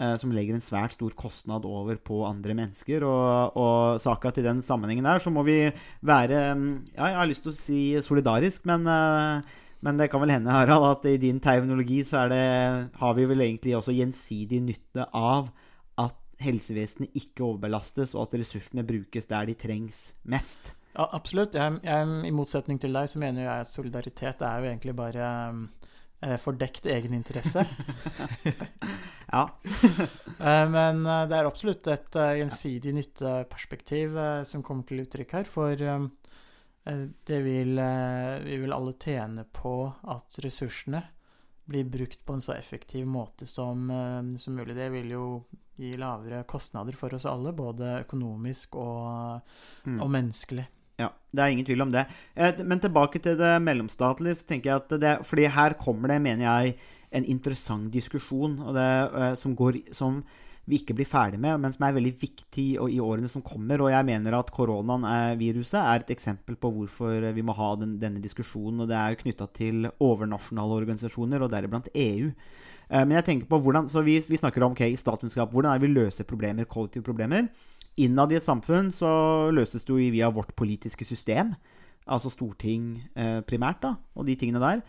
eh, 0.00 0.14
som 0.18 0.32
legger 0.34 0.56
en 0.56 0.64
svært 0.64 0.96
stor 0.96 1.12
kostnad 1.18 1.66
over 1.68 2.00
på 2.00 2.22
andre 2.26 2.56
mennesker. 2.58 3.04
Og, 3.06 3.58
og 3.60 4.00
saka 4.02 4.32
til 4.34 4.48
den 4.48 4.64
sammenhengen 4.64 5.06
der 5.06 5.22
så 5.22 5.30
må 5.34 5.44
vi 5.46 5.58
være 6.00 6.46
mm, 6.58 6.70
Ja, 6.96 7.12
jeg 7.12 7.20
har 7.20 7.30
lyst 7.30 7.46
til 7.46 7.52
å 7.52 7.58
si 7.60 7.82
solidarisk, 8.02 8.64
men 8.68 8.88
eh, 8.88 9.60
men 9.82 9.98
det 9.98 10.12
kan 10.12 10.22
vel 10.22 10.30
hende, 10.30 10.52
Harald, 10.54 10.84
at 10.86 11.06
i 11.10 11.18
din 11.18 11.40
terminologi 11.42 12.04
så 12.06 12.28
det, 12.30 12.42
har 13.00 13.14
vi 13.18 13.24
vel 13.26 13.42
egentlig 13.42 13.74
også 13.74 13.94
gjensidig 13.96 14.60
nytte 14.62 15.08
av 15.10 15.48
at 15.98 16.14
helsevesenet 16.42 17.18
ikke 17.18 17.42
overbelastes, 17.48 18.14
og 18.14 18.28
at 18.28 18.36
ressursene 18.38 18.86
brukes 18.86 19.26
der 19.26 19.50
de 19.50 19.56
trengs 19.58 20.12
mest. 20.22 20.76
Ja, 20.92 21.06
absolutt. 21.16 21.54
Jeg, 21.56 21.78
jeg, 21.86 22.08
I 22.28 22.32
motsetning 22.36 22.78
til 22.82 22.92
deg 22.92 23.08
så 23.08 23.20
mener 23.22 23.46
jeg 23.46 23.64
at 23.64 23.70
solidaritet 23.70 24.42
er 24.44 24.58
jo 24.60 24.68
egentlig 24.68 24.94
bare 24.98 25.28
eh, 26.22 26.36
fordekt 26.42 26.86
egeninteresse. 26.86 27.66
Ja. 29.32 29.46
eh, 30.44 30.66
men 30.68 31.06
eh, 31.08 31.22
det 31.30 31.36
er 31.38 31.46
absolutt 31.48 31.86
et 31.88 32.16
eh, 32.20 32.34
gjensidig 32.42 32.92
nytteperspektiv 32.98 34.18
eh, 34.20 34.42
som 34.44 34.60
kommer 34.66 34.84
til 34.84 35.00
uttrykk 35.06 35.32
her. 35.38 35.48
For 35.48 35.72
eh, 35.72 36.04
eh, 36.90 37.06
det 37.30 37.38
vil 37.46 37.80
eh, 37.80 38.42
Vi 38.44 38.58
vil 38.60 38.74
alle 38.76 38.92
tjene 39.00 39.46
på 39.48 39.72
at 40.12 40.36
ressursene 40.44 41.00
blir 41.72 41.88
brukt 41.88 42.20
på 42.26 42.36
en 42.36 42.44
så 42.44 42.52
effektiv 42.52 43.06
måte 43.08 43.48
som, 43.48 43.88
eh, 43.88 44.20
som 44.36 44.58
mulig. 44.60 44.76
Det 44.76 44.90
vil 44.98 45.14
jo 45.16 45.24
gi 45.80 45.94
lavere 45.96 46.42
kostnader 46.44 46.92
for 47.00 47.16
oss 47.16 47.24
alle, 47.24 47.54
både 47.56 48.02
økonomisk 48.04 48.76
og, 48.76 49.40
Mm. 49.88 49.96
og 50.04 50.10
menneskelig. 50.12 50.66
Ja, 51.00 51.08
det 51.32 51.42
er 51.42 51.52
ingen 51.54 51.66
tvil 51.66 51.82
om 51.82 51.92
det. 51.92 52.06
Eh, 52.36 52.62
Men 52.64 52.80
tilbake 52.80 53.20
til 53.22 53.36
det 53.38 53.62
mellomstatlige, 53.62 54.36
så 54.36 54.46
tenker 54.46 54.70
jeg 54.70 54.76
at 54.76 55.00
det 55.00 55.26
Fordi 55.26 55.46
her 55.46 55.74
kommer 55.74 56.08
det, 56.08 56.20
mener 56.22 56.44
jeg, 56.44 56.76
en 57.12 57.24
interessant 57.24 57.92
diskusjon 57.92 58.56
det, 58.74 58.88
eh, 59.20 59.34
som, 59.34 59.54
går, 59.56 59.82
som 59.92 60.22
vi 60.64 60.78
ikke 60.78 60.94
blir 60.94 61.08
ferdig 61.08 61.40
med, 61.42 61.58
men 61.60 61.72
som 61.74 61.84
er 61.84 61.96
veldig 61.96 62.12
viktig 62.20 62.66
i 62.78 63.00
årene 63.02 63.28
som 63.28 63.42
kommer. 63.42 63.82
Og 63.82 63.90
jeg 63.90 64.06
mener 64.06 64.36
at 64.38 64.52
koronaen, 64.54 65.04
er, 65.04 65.36
viruset, 65.36 65.80
er 65.80 66.04
et 66.04 66.12
eksempel 66.14 66.56
på 66.56 66.70
hvorfor 66.72 67.32
vi 67.34 67.42
må 67.42 67.52
ha 67.58 67.74
den, 67.80 67.98
denne 68.00 68.22
diskusjonen. 68.22 68.84
Og 68.84 68.88
det 68.88 68.96
er 68.96 69.12
jo 69.12 69.22
knytta 69.24 69.48
til 69.52 69.88
overnasjonale 70.00 70.78
organisasjoner, 70.80 71.42
og 71.42 71.50
deriblant 71.52 71.90
EU. 71.94 72.30
Eh, 72.88 73.04
Men 73.04 73.18
jeg 73.18 73.24
tenker 73.24 73.50
på 73.50 73.60
hvordan, 73.60 73.90
så 73.90 74.04
vi, 74.06 74.20
vi 74.20 74.40
snakker 74.40 74.62
om 74.64 74.72
ok, 74.76 74.86
i 74.86 74.96
statsvitenskap, 74.96 75.52
hvordan 75.52 75.72
er 75.74 75.80
det 75.82 75.88
vi 75.88 75.94
løser 75.98 76.28
problemer, 76.28 76.64
kollektive 76.64 77.04
problemer. 77.04 77.48
Innad 78.00 78.32
i 78.32 78.38
et 78.38 78.46
samfunn 78.46 78.88
så 78.94 79.12
løses 79.52 79.84
det 79.84 79.92
jo 79.92 80.00
via 80.14 80.30
vårt 80.32 80.54
politiske 80.56 81.04
system, 81.04 81.52
altså 82.08 82.32
storting 82.32 82.96
eh, 83.14 83.40
primært, 83.44 83.82
da, 83.84 83.96
og 84.16 84.26
de 84.26 84.36
tingene 84.38 84.62
der. 84.62 84.80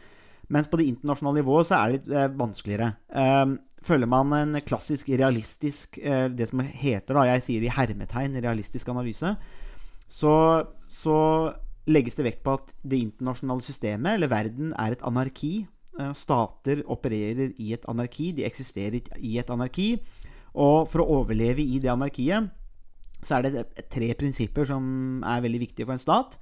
Mens 0.53 0.69
på 0.71 0.79
det 0.79 0.87
internasjonale 0.91 1.41
nivået 1.41 1.67
så 1.69 1.79
er 1.79 1.91
det 1.91 1.97
litt 1.97 2.15
eh, 2.15 2.31
vanskeligere. 2.39 2.93
Eh, 3.11 3.57
følger 3.83 4.09
man 4.09 4.31
en 4.37 4.61
klassisk 4.63 5.11
realistisk, 5.11 5.99
eh, 5.99 6.29
det 6.31 6.49
som 6.49 6.63
heter, 6.63 7.17
da, 7.17 7.27
jeg 7.33 7.45
sier 7.47 7.67
i 7.67 7.73
hermetegn, 7.75 8.39
realistisk 8.43 8.89
analyse, 8.93 9.35
så, 10.07 10.33
så 10.87 11.19
legges 11.89 12.15
det 12.15 12.27
vekt 12.29 12.43
på 12.45 12.55
at 12.55 12.73
det 12.87 13.01
internasjonale 13.03 13.65
systemet, 13.65 14.15
eller 14.15 14.31
verden, 14.31 14.73
er 14.79 14.95
et 14.95 15.05
anarki. 15.05 15.53
Eh, 15.99 16.13
Stater 16.17 16.85
opererer 16.87 17.51
i 17.59 17.73
et 17.75 17.87
anarki, 17.91 18.31
de 18.37 18.47
eksisterer 18.47 19.01
i 19.19 19.37
et 19.41 19.51
anarki. 19.53 19.97
Og 20.53 20.87
for 20.87 21.03
å 21.03 21.21
overleve 21.21 21.65
i 21.65 21.79
det 21.81 21.91
anarkiet, 21.91 22.51
så 23.27 23.37
er 23.37 23.47
det 23.47 23.87
tre 23.91 24.09
prinsipper 24.19 24.67
som 24.69 25.23
er 25.27 25.43
veldig 25.43 25.61
viktige 25.63 25.87
for 25.87 25.95
en 25.95 26.03
stat. 26.03 26.37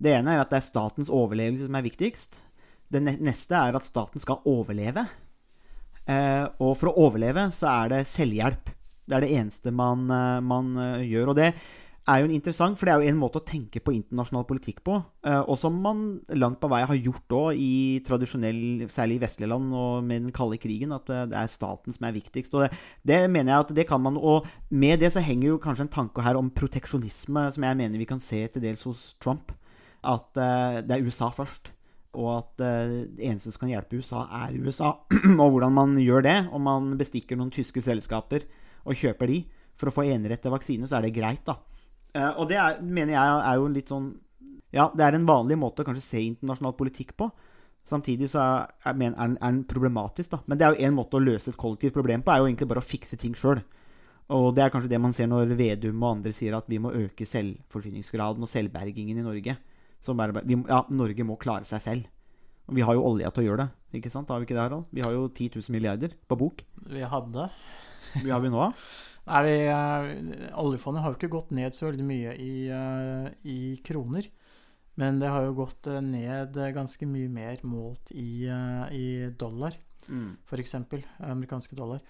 Det 0.00 0.14
ene 0.16 0.34
er 0.34 0.42
at 0.42 0.52
det 0.52 0.60
er 0.60 0.68
statens 0.68 1.10
overlevelse 1.12 1.68
som 1.68 1.76
er 1.76 1.84
viktigst. 1.84 2.40
Det 2.90 3.02
neste 3.04 3.58
er 3.58 3.76
at 3.76 3.86
staten 3.86 4.22
skal 4.22 4.40
overleve. 4.48 5.04
Eh, 6.10 6.46
og 6.58 6.74
for 6.80 6.90
å 6.90 7.06
overleve 7.06 7.50
så 7.54 7.68
er 7.70 7.92
det 7.92 8.06
selvhjelp. 8.10 8.72
Det 9.06 9.16
er 9.16 9.26
det 9.26 9.34
eneste 9.36 9.72
man, 9.74 10.06
eh, 10.10 10.40
man 10.42 10.72
eh, 10.78 11.06
gjør. 11.10 11.32
Og 11.32 11.38
det 11.38 11.52
er 12.10 12.22
jo 12.22 12.28
en 12.28 12.34
interessant, 12.34 12.78
for 12.78 12.86
det 12.86 12.92
er 12.92 13.02
jo 13.02 13.10
en 13.10 13.18
måte 13.20 13.40
å 13.40 13.46
tenke 13.46 13.80
på 13.84 13.92
internasjonal 13.94 14.44
politikk 14.48 14.82
på. 14.86 14.96
Eh, 15.26 15.40
og 15.40 15.56
som 15.60 15.76
man 15.82 16.02
langt 16.38 16.60
på 16.62 16.70
vei 16.72 16.80
har 16.88 16.98
gjort 16.98 17.34
òg 17.36 17.60
i 17.60 18.00
tradisjonell, 18.06 18.86
særlig 18.92 19.18
i 19.18 19.22
vestlige 19.22 19.50
land 19.52 19.72
og 19.76 20.04
med 20.06 20.26
den 20.26 20.34
kalde 20.34 20.58
krigen, 20.60 20.94
at 20.96 21.08
eh, 21.12 21.26
det 21.30 21.38
er 21.38 21.52
staten 21.52 21.96
som 21.96 22.08
er 22.08 22.16
viktigst. 22.16 22.56
Og 22.56 22.66
det, 22.66 22.80
det 23.06 23.20
mener 23.32 23.54
jeg 23.54 23.66
at 23.66 23.74
det 23.80 23.86
kan 23.88 24.02
man 24.02 24.18
Og 24.20 24.48
med 24.70 25.00
det 25.00 25.12
så 25.14 25.22
henger 25.24 25.54
jo 25.54 25.62
kanskje 25.62 25.86
en 25.86 25.94
tanke 25.96 26.24
her 26.24 26.38
om 26.40 26.50
proteksjonisme, 26.50 27.46
som 27.54 27.68
jeg 27.68 27.78
mener 27.78 28.00
vi 28.00 28.08
kan 28.08 28.22
se 28.22 28.42
til 28.48 28.64
dels 28.64 28.84
hos 28.88 29.14
Trump. 29.20 29.52
at 30.02 30.36
eh, 30.36 30.80
det 30.82 30.96
er 30.96 31.06
USA 31.06 31.30
først. 31.30 31.72
Og 32.16 32.30
at 32.34 32.58
det 32.58 33.22
eneste 33.22 33.52
som 33.52 33.60
kan 33.62 33.70
hjelpe 33.70 34.00
USA, 34.00 34.24
er 34.42 34.56
USA. 34.58 34.96
og 35.42 35.50
hvordan 35.50 35.72
man 35.72 35.98
gjør 36.00 36.26
det, 36.26 36.38
om 36.50 36.64
man 36.66 36.96
bestikker 36.98 37.38
noen 37.38 37.52
tyske 37.54 37.82
selskaper 37.82 38.48
og 38.84 38.96
kjøper 38.98 39.30
de 39.30 39.44
for 39.78 39.90
å 39.90 39.94
få 39.94 40.08
enerett 40.10 40.42
til 40.42 40.52
vaksine, 40.52 40.88
så 40.88 40.98
er 40.98 41.06
det 41.06 41.14
greit, 41.14 41.44
da. 41.46 41.60
Eh, 42.14 42.32
og 42.36 42.48
det 42.50 42.58
er, 42.58 42.80
mener 42.82 43.14
jeg 43.14 43.38
er 43.46 43.60
jo 43.60 43.70
litt 43.70 43.90
sånn 43.92 44.10
Ja, 44.74 44.88
det 44.94 45.04
er 45.06 45.16
en 45.18 45.28
vanlig 45.28 45.58
måte 45.58 45.82
å 45.82 45.86
kanskje 45.86 46.04
se 46.04 46.22
internasjonal 46.22 46.76
politikk 46.78 47.16
på. 47.18 47.30
Samtidig 47.86 48.28
så 48.30 48.38
er, 48.42 48.70
er, 48.86 48.94
er, 49.08 49.34
er 49.34 49.34
den 49.40 49.64
problematisk, 49.66 50.30
da. 50.36 50.38
Men 50.46 50.60
det 50.60 50.66
er 50.66 50.76
jo 50.76 50.86
en 50.86 50.94
måte 50.94 51.18
å 51.18 51.22
løse 51.22 51.50
et 51.50 51.58
kollektivt 51.58 51.96
problem 51.96 52.22
på, 52.22 52.30
er 52.30 52.42
jo 52.42 52.46
egentlig 52.50 52.68
bare 52.70 52.82
å 52.82 52.86
fikse 52.86 53.18
ting 53.18 53.34
sjøl. 53.34 53.62
Og 54.30 54.52
det 54.54 54.62
er 54.62 54.70
kanskje 54.70 54.92
det 54.92 55.00
man 55.02 55.14
ser 55.16 55.26
når 55.26 55.56
Vedum 55.58 56.04
og 56.04 56.20
andre 56.20 56.30
sier 56.34 56.54
at 56.54 56.68
vi 56.70 56.78
må 56.78 56.92
øke 56.94 57.26
selvforsyningsgraden 57.26 58.46
og 58.46 58.50
selvbergingen 58.52 59.18
i 59.18 59.26
Norge. 59.26 59.56
Som 60.00 60.22
vi, 60.46 60.60
ja, 60.70 60.84
Norge 60.94 61.26
må 61.26 61.34
klare 61.40 61.66
seg 61.66 61.82
selv. 61.82 62.06
Og 62.70 62.78
vi 62.78 62.86
har 62.86 62.94
jo 62.94 63.08
olja 63.08 63.32
til 63.34 63.42
å 63.42 63.48
gjøre 63.48 63.64
det. 63.64 63.98
Ikke 63.98 64.12
sant? 64.12 64.30
Har 64.30 64.38
vi 64.38 64.46
ikke 64.46 64.54
det, 64.54 64.62
Harald? 64.62 64.86
Vi 64.94 65.02
har 65.02 65.16
jo 65.16 65.26
10 65.26 65.58
000 65.58 65.74
milliarder 65.74 66.14
på 66.30 66.38
bok. 66.38 66.62
Vi 66.86 67.02
hadde 67.02 67.50
mye 68.20 68.32
har 68.32 68.42
vi 68.42 68.50
nå, 68.52 68.62
da? 68.62 68.70
Nei, 69.28 69.42
vi, 69.44 69.56
eh, 69.68 70.54
Oljefondet 70.58 71.02
har 71.04 71.12
jo 71.12 71.18
ikke 71.20 71.32
gått 71.36 71.50
ned 71.54 71.74
så 71.76 71.90
veldig 71.90 72.06
mye 72.06 72.32
i, 72.40 72.52
eh, 72.72 73.26
i 73.44 73.58
kroner. 73.84 74.26
Men 74.96 75.18
det 75.20 75.28
har 75.30 75.44
jo 75.46 75.54
gått 75.54 75.86
eh, 75.86 76.00
ned 76.00 76.56
ganske 76.74 77.06
mye 77.06 77.28
mer 77.30 77.60
målt 77.64 78.10
i, 78.12 78.46
i 78.96 79.30
dollar, 79.38 79.76
Mm. 80.08 80.36
f.eks. 80.48 80.74
Amerikanske 81.20 81.76
dollar. 81.76 82.00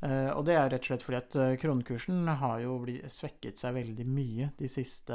Og 0.00 0.44
det 0.46 0.54
er 0.56 0.70
rett 0.70 0.80
og 0.80 0.86
slett 0.86 1.02
fordi 1.04 1.18
at 1.18 1.58
kronekursen 1.60 2.24
har 2.40 2.60
jo 2.62 2.78
blitt, 2.80 3.04
svekket 3.12 3.58
seg 3.60 3.74
veldig 3.74 4.06
mye 4.08 4.46
de 4.56 4.68
siste 4.70 5.12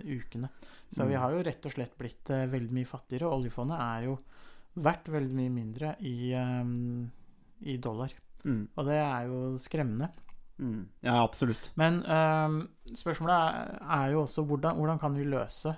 ukene. 0.00 0.48
Så 0.88 1.04
vi 1.04 1.12
Mm. 1.12 1.20
har 1.20 1.30
jo 1.34 1.42
rett 1.42 1.66
og 1.66 1.72
slett 1.74 1.98
blitt 1.98 2.24
veldig 2.30 2.72
mye 2.72 2.86
fattigere. 2.88 3.26
Og 3.28 3.42
oljefondet 3.42 3.76
er 3.78 4.04
jo 4.06 4.18
verdt 4.80 5.10
veldig 5.12 5.34
mye 5.34 5.50
mindre 5.52 5.96
i, 6.00 6.32
i 7.68 7.76
dollar. 7.76 8.14
Mm. 8.44 8.68
Og 8.78 8.86
det 8.86 8.94
er 9.02 9.26
jo 9.28 9.58
skremmende. 9.58 10.08
Mm. 10.58 10.84
Ja, 11.02 11.16
absolutt. 11.24 11.70
Men 11.80 12.02
ehm, 12.06 12.60
spørsmålet 12.94 13.34
er, 13.34 13.72
er 13.96 14.12
jo 14.14 14.22
også 14.22 14.44
hvordan, 14.46 14.76
hvordan 14.78 15.00
kan 15.02 15.16
vi 15.18 15.24
løse 15.26 15.74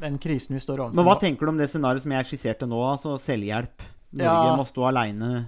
den 0.00 0.18
krisen 0.20 0.56
vi 0.56 0.60
står 0.64 0.80
overfor? 0.84 0.96
Men 0.96 1.08
hva 1.08 1.16
tenker 1.20 1.46
du 1.46 1.52
om 1.54 1.60
det 1.60 1.70
scenarioet 1.72 2.04
som 2.04 2.12
jeg 2.16 2.28
skisserte 2.28 2.68
nå, 2.68 2.80
altså 2.92 3.16
selvhjelp? 3.20 3.86
Norge 4.10 4.46
Ja. 4.50 4.56
må 4.58 4.64
stå 4.66 4.88
aleine, 4.88 5.46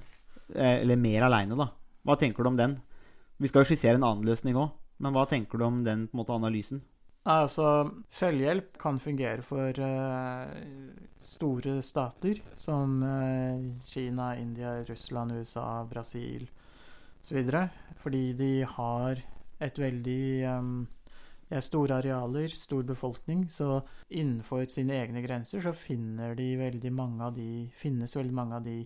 eller 0.54 0.96
mer 1.00 1.24
aleine, 1.26 1.56
da. 1.58 1.66
Hva 2.06 2.16
tenker 2.20 2.44
du 2.44 2.52
om 2.52 2.56
den? 2.60 2.76
Vi 3.42 3.48
skal 3.50 3.64
jo 3.64 3.72
skissere 3.72 3.98
en 3.98 4.04
annen 4.06 4.28
løsning 4.28 4.54
òg, 4.54 4.70
men 5.02 5.14
hva 5.16 5.24
tenker 5.26 5.58
du 5.58 5.64
om 5.66 5.80
den 5.84 6.06
på 6.06 6.14
en 6.14 6.20
måte, 6.20 6.36
analysen? 6.36 6.82
Altså, 7.26 7.90
selvhjelp 8.10 8.76
kan 8.82 8.98
fungere 8.98 9.42
for 9.46 9.78
uh, 9.78 10.46
store 11.22 11.76
stater 11.82 12.40
som 12.58 12.96
uh, 13.02 13.62
Kina, 13.86 14.32
India, 14.38 14.80
Russland, 14.88 15.32
USA, 15.38 15.84
Brasil 15.90 16.48
osv. 17.22 17.52
Fordi 18.02 18.24
de 18.34 18.52
har 18.66 19.22
et 19.62 19.78
veldig 19.78 20.24
um, 20.50 20.74
er 21.52 21.62
store 21.64 21.98
arealer, 22.00 22.48
stor 22.56 22.82
befolkning, 22.88 23.44
så 23.52 23.82
innenfor 24.10 24.64
sine 24.72 24.96
egne 24.98 25.22
grenser 25.24 25.62
så 25.62 25.74
finner 25.76 26.34
de 26.38 26.48
veldig 26.58 26.92
mange 26.96 27.28
av 27.28 27.36
de, 27.36 27.68
finnes 27.76 28.16
veldig 28.16 28.34
mange 28.34 28.58
av 28.58 28.66
de 28.66 28.78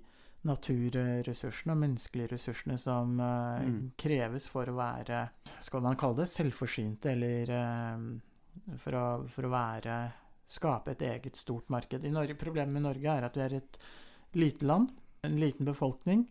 naturressursene 0.47 1.75
og 1.75 1.81
menneskelige 1.81 2.33
ressursene 2.35 2.77
som 2.79 3.19
uh, 3.21 3.63
Mm. 3.67 3.93
kreves 3.99 4.47
for 4.53 4.69
å 4.69 4.77
være 4.77 5.25
Skal 5.65 5.83
man 5.83 5.97
kalle 5.97 6.21
det 6.21 6.29
selvforsynte, 6.31 7.11
eller 7.17 7.51
uh, 7.51 8.77
for, 8.77 8.95
å, 8.95 9.07
for 9.31 9.49
å 9.49 9.53
være 9.55 9.99
Skape 10.47 10.93
et 10.93 11.03
eget 11.03 11.35
stort 11.35 11.73
marked. 11.75 12.05
I 12.07 12.13
Norge, 12.15 12.37
problemet 12.39 12.77
med 12.77 12.85
Norge 12.85 13.11
er 13.11 13.25
at 13.27 13.35
vi 13.35 13.43
er 13.43 13.57
et 13.57 13.79
lite 14.39 14.69
land, 14.69 14.93
en 15.27 15.41
liten 15.41 15.67
befolkning, 15.67 16.23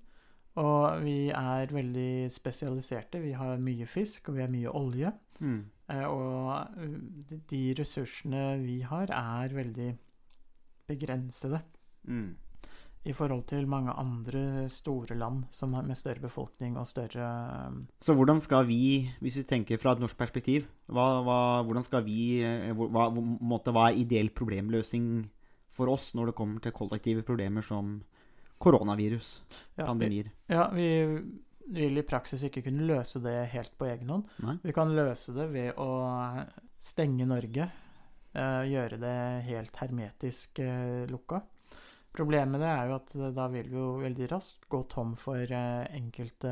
og 0.57 1.01
vi 1.03 1.29
er 1.29 1.67
veldig 1.67 2.31
spesialiserte. 2.31 3.19
Vi 3.21 3.33
har 3.35 3.57
mye 3.59 3.85
fisk, 3.85 4.29
og 4.29 4.35
vi 4.37 4.41
har 4.41 4.49
mye 4.53 4.71
olje. 4.71 5.11
Mm. 5.39 5.65
Eh, 5.89 6.05
Og 6.07 6.67
de- 7.49 7.73
ressursene 7.77 8.61
vi 8.63 8.79
har, 8.81 9.07
er 9.11 9.49
veldig 9.53 9.97
begrensede 10.87 11.61
Mm. 12.07 12.35
i 13.05 13.11
forhold 13.13 13.43
til 13.47 13.67
mange 13.67 13.91
andre 13.91 14.69
store 14.69 15.15
land 15.15 15.43
som 15.49 15.73
har 15.73 15.83
med 15.83 15.95
større 15.97 16.19
befolkning 16.21 16.77
og 16.77 16.87
større 16.87 17.71
Så 18.01 18.13
hvordan 18.15 18.41
skal 18.41 18.65
vi, 18.67 19.11
hvis 19.21 19.37
vi 19.37 19.43
tenker 19.43 19.77
fra 19.77 19.91
et 19.93 19.99
norsk 19.99 20.17
perspektiv, 20.17 20.65
hva, 20.87 21.21
hva, 21.23 21.63
hvordan 21.65 21.83
skal 21.83 22.03
vi 22.03 22.41
eh, 22.43 22.71
hva, 22.73 23.09
måte, 23.13 23.71
hva 23.73 23.89
er 23.91 23.97
ideell 23.99 24.29
problemløsning 24.29 25.29
for 25.69 25.87
oss 25.89 26.13
når 26.15 26.27
det 26.27 26.35
kommer 26.35 26.61
til 26.61 26.71
kollektive 26.71 27.23
problemer 27.23 27.61
som 27.61 28.03
koronavirus, 28.57 29.43
ja, 29.75 29.85
pandemier? 29.85 30.29
ja, 30.51 30.69
vi 30.73 30.87
vil 31.65 31.97
i 31.97 32.05
praksis 32.05 32.45
ikke 32.47 32.63
kunne 32.67 32.85
løse 32.87 33.21
det 33.23 33.37
helt 33.53 33.73
på 33.77 33.87
egen 33.89 34.11
hånd. 34.13 34.29
Nei? 34.45 34.57
Vi 34.63 34.75
kan 34.75 34.93
løse 34.95 35.33
det 35.35 35.47
ved 35.53 35.81
å 35.81 35.89
stenge 36.81 37.27
Norge. 37.29 37.69
eh, 38.35 38.63
gjøre 38.67 38.99
det 38.99 39.17
helt 39.47 39.77
hermetisk 39.79 40.59
eh, 40.59 41.05
lukka. 41.07 41.41
Problemet 42.15 42.51
med 42.51 42.61
det 42.63 42.67
er 42.71 42.89
jo 42.89 42.97
at 42.97 43.15
eh, 43.15 43.31
da 43.35 43.47
vil 43.51 43.69
vi 43.71 43.79
jo 43.79 43.87
veldig 44.03 44.27
raskt 44.31 44.67
gå 44.71 44.83
tom 44.91 45.15
for 45.19 45.55
enkelte 45.55 46.51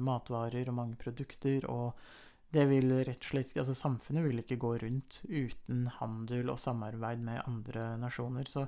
matvarer 0.00 0.72
og 0.72 0.78
mange 0.78 0.98
produkter. 1.00 1.68
Og 1.68 1.92
det 2.50 2.66
vil 2.66 2.90
rett 3.04 3.20
og 3.20 3.30
slett 3.30 3.54
Altså 3.60 3.76
samfunnet 3.76 4.26
vil 4.26 4.42
ikke 4.42 4.58
gå 4.58 4.72
rundt 4.82 5.20
uten 5.28 5.86
handel 6.00 6.50
og 6.50 6.58
samarbeid 6.58 7.22
med 7.22 7.44
andre 7.46 7.92
nasjoner. 8.00 8.48
Så 8.50 8.66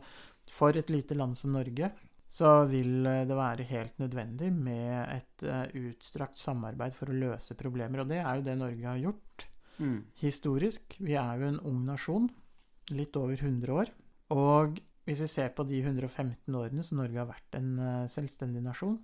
for 0.52 0.76
et 0.76 0.92
lite 0.92 1.16
land 1.18 1.34
som 1.38 1.56
Norge 1.56 1.90
så 2.32 2.50
vil 2.70 3.04
eh, 3.06 3.24
det 3.28 3.36
være 3.36 3.66
helt 3.68 3.98
nødvendig 4.00 4.48
med 4.56 4.94
et 5.12 5.42
eh, 5.44 5.74
utstrakt 5.82 6.40
samarbeid 6.40 6.94
for 6.96 7.12
å 7.12 7.16
løse 7.16 7.56
problemer. 7.60 8.00
Og 8.00 8.08
det 8.08 8.22
er 8.22 8.38
jo 8.38 8.46
det 8.46 8.58
Norge 8.60 8.88
har 8.88 9.02
gjort 9.08 9.48
Mm. 9.82 10.02
historisk. 10.20 10.94
Vi 11.00 11.14
er 11.16 11.40
jo 11.40 11.46
en 11.48 11.58
ung 11.66 11.78
nasjon, 11.88 12.28
litt 12.92 13.16
over 13.16 13.34
100 13.40 13.72
år. 13.72 13.88
Og 14.30 14.76
hvis 15.08 15.22
vi 15.24 15.28
ser 15.32 15.48
på 15.56 15.64
de 15.66 15.80
115 15.82 16.54
årene 16.54 16.84
som 16.84 17.00
Norge 17.00 17.18
har 17.18 17.26
vært 17.26 17.56
en 17.58 17.70
eh, 17.80 18.06
selvstendig 18.06 18.62
nasjon, 18.62 18.98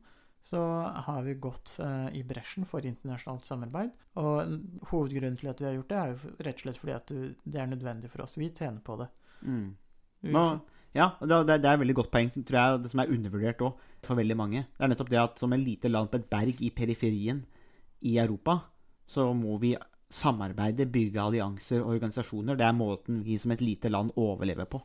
så 0.44 0.60
har 1.08 1.24
vi 1.26 1.34
gått 1.34 1.72
i 2.14 2.20
bresjen 2.22 2.64
for 2.64 2.86
internasjonalt 2.86 3.44
samarbeid. 3.44 3.90
Og 4.22 4.52
hovedgrunnen 4.92 5.36
til 5.40 5.50
at 5.50 5.58
vi 5.60 5.66
har 5.66 5.74
gjort 5.74 5.90
det, 5.90 5.98
er 5.98 6.12
jo 6.12 6.30
rett 6.46 6.60
og 6.60 6.62
slett 6.62 6.78
fordi 6.78 6.94
at 6.94 7.10
det 7.42 7.60
er 7.60 7.66
nødvendig 7.72 8.08
for 8.12 8.22
oss. 8.22 8.36
Vi 8.38 8.48
tjener 8.54 8.80
på 8.86 8.96
det. 9.00 9.08
Mm. 9.42 9.66
Nå, 10.36 10.44
ja, 10.98 11.12
det, 11.22 11.36
det, 11.48 11.58
er 11.62 11.76
et 11.76 11.82
veldig 11.84 11.96
godt 12.00 12.10
poeng, 12.12 12.32
tror 12.34 12.58
jeg, 12.58 12.80
det 12.82 12.90
som 12.92 13.02
er 13.02 13.12
undervurdert 13.14 13.62
òg 13.68 13.84
for 14.04 14.18
veldig 14.18 14.36
mange. 14.38 14.64
Det 14.74 14.84
er 14.84 14.92
nettopp 14.92 15.12
det 15.12 15.20
at 15.22 15.40
som 15.42 15.54
et 15.54 15.62
lite 15.62 15.90
land 15.90 16.10
på 16.10 16.20
et 16.20 16.28
berg 16.30 16.62
i 16.64 16.72
periferien 16.74 17.44
i 18.06 18.18
Europa, 18.18 18.60
så 19.08 19.30
må 19.34 19.56
vi 19.62 19.76
samarbeide, 20.08 20.88
bygge 20.88 21.20
allianser 21.20 21.82
og 21.82 21.94
organisasjoner. 21.96 22.56
Det 22.56 22.66
er 22.66 22.76
måten 22.76 23.22
vi 23.24 23.36
som 23.40 23.52
et 23.52 23.64
lite 23.64 23.90
land 23.92 24.14
overlever 24.16 24.68
på. 24.70 24.80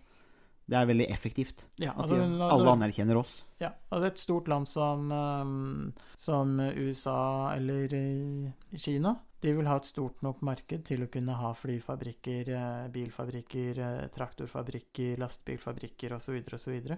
Det 0.64 0.78
er 0.80 0.88
veldig 0.88 1.08
effektivt. 1.12 1.66
ja, 1.80 1.92
At 1.92 2.06
altså, 2.06 2.16
vi, 2.16 2.42
alle 2.48 2.72
anerkjenner 2.72 3.20
oss. 3.20 3.34
Ja, 3.60 3.74
og 3.90 4.00
det 4.00 4.08
er 4.08 4.14
et 4.14 4.24
stort 4.24 4.48
land 4.48 4.68
som, 4.68 5.12
um, 5.12 5.94
som 6.16 6.60
USA 6.60 7.56
eller 7.56 7.96
eh, 7.98 8.78
Kina. 8.80 9.18
De 9.44 9.52
vil 9.52 9.68
ha 9.68 9.76
et 9.76 9.88
stort 9.88 10.22
nok 10.24 10.40
marked 10.48 10.86
til 10.88 11.04
å 11.04 11.10
kunne 11.12 11.34
ha 11.36 11.50
flyfabrikker, 11.58 12.50
eh, 12.56 12.86
bilfabrikker, 12.94 13.80
eh, 13.84 14.06
traktorfabrikker, 14.16 15.18
lastebilfabrikker 15.20 16.16
osv. 16.16 16.38
osv. 16.56 16.94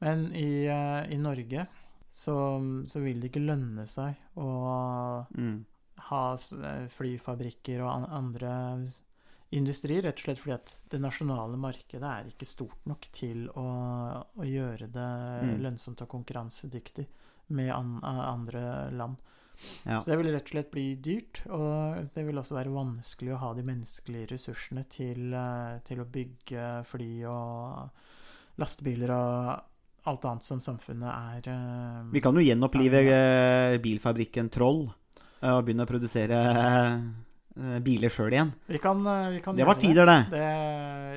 Men 0.00 0.24
i, 0.34 0.66
eh, 0.66 1.12
i 1.14 1.18
Norge 1.20 1.66
så, 2.10 2.34
så 2.90 3.02
vil 3.04 3.20
det 3.22 3.30
ikke 3.30 3.44
lønne 3.46 3.86
seg 3.86 4.16
å 4.36 5.26
Mm. 5.30 5.64
ha 6.10 6.24
flyfabrikker 6.90 7.84
og 7.84 8.10
andre 8.10 8.50
industri, 8.80 9.06
industrier, 9.52 10.02
rett 10.02 10.18
og 10.18 10.22
slett 10.24 10.38
fordi 10.38 10.54
at 10.54 10.74
det 10.90 11.00
nasjonale 11.02 11.56
markedet 11.58 12.02
er 12.06 12.28
ikke 12.30 12.46
stort 12.46 12.84
nok 12.86 13.08
til 13.12 13.48
å, 13.48 13.64
å 14.38 14.44
gjøre 14.46 14.86
det 14.90 15.08
Mm. 15.42 15.60
lønnsomt 15.62 16.02
og 16.02 16.08
konkurransedyktig 16.08 17.06
med 17.50 17.72
an, 17.74 17.98
andre 18.02 18.64
land. 18.94 19.20
Ja. 19.84 20.00
Så 20.00 20.10
det 20.10 20.16
vil 20.20 20.30
rett 20.32 20.46
og 20.48 20.54
slett 20.54 20.70
bli 20.72 20.86
dyrt, 21.04 21.42
og 21.52 22.06
det 22.14 22.24
vil 22.24 22.40
også 22.40 22.56
være 22.56 22.72
vanskelig 22.72 23.34
å 23.34 23.40
ha 23.42 23.50
de 23.56 23.64
menneskelige 23.66 24.30
ressursene 24.32 24.86
til, 24.88 25.34
eh, 25.36 25.80
til 25.84 26.00
å 26.00 26.08
bygge 26.08 26.68
fly 26.88 27.10
og 27.28 28.60
lastebiler 28.60 29.12
og 29.14 30.06
alt 30.10 30.24
annet 30.24 30.46
som 30.46 30.60
samfunnet 30.64 31.10
er 31.10 31.50
eh, 31.52 32.04
Vi 32.14 32.22
kan 32.24 32.36
jo 32.36 32.44
gjenopplive 32.44 33.02
eh, 33.04 33.78
bilfabrikken 33.84 34.48
Troll 34.52 34.86
eh, 34.88 35.52
og 35.52 35.66
begynne 35.66 35.84
å 35.84 35.90
produsere 35.90 36.38
eh, 36.40 37.76
biler 37.84 38.12
sjøl 38.12 38.32
igjen. 38.32 38.54
Vi 38.70 38.80
kan, 38.80 39.04
eh, 39.04 39.28
vi 39.36 39.42
kan 39.44 39.60
Det 39.60 39.68
var 39.68 39.80
tider, 39.80 40.08
det. 40.08 40.20
Det, 40.32 40.46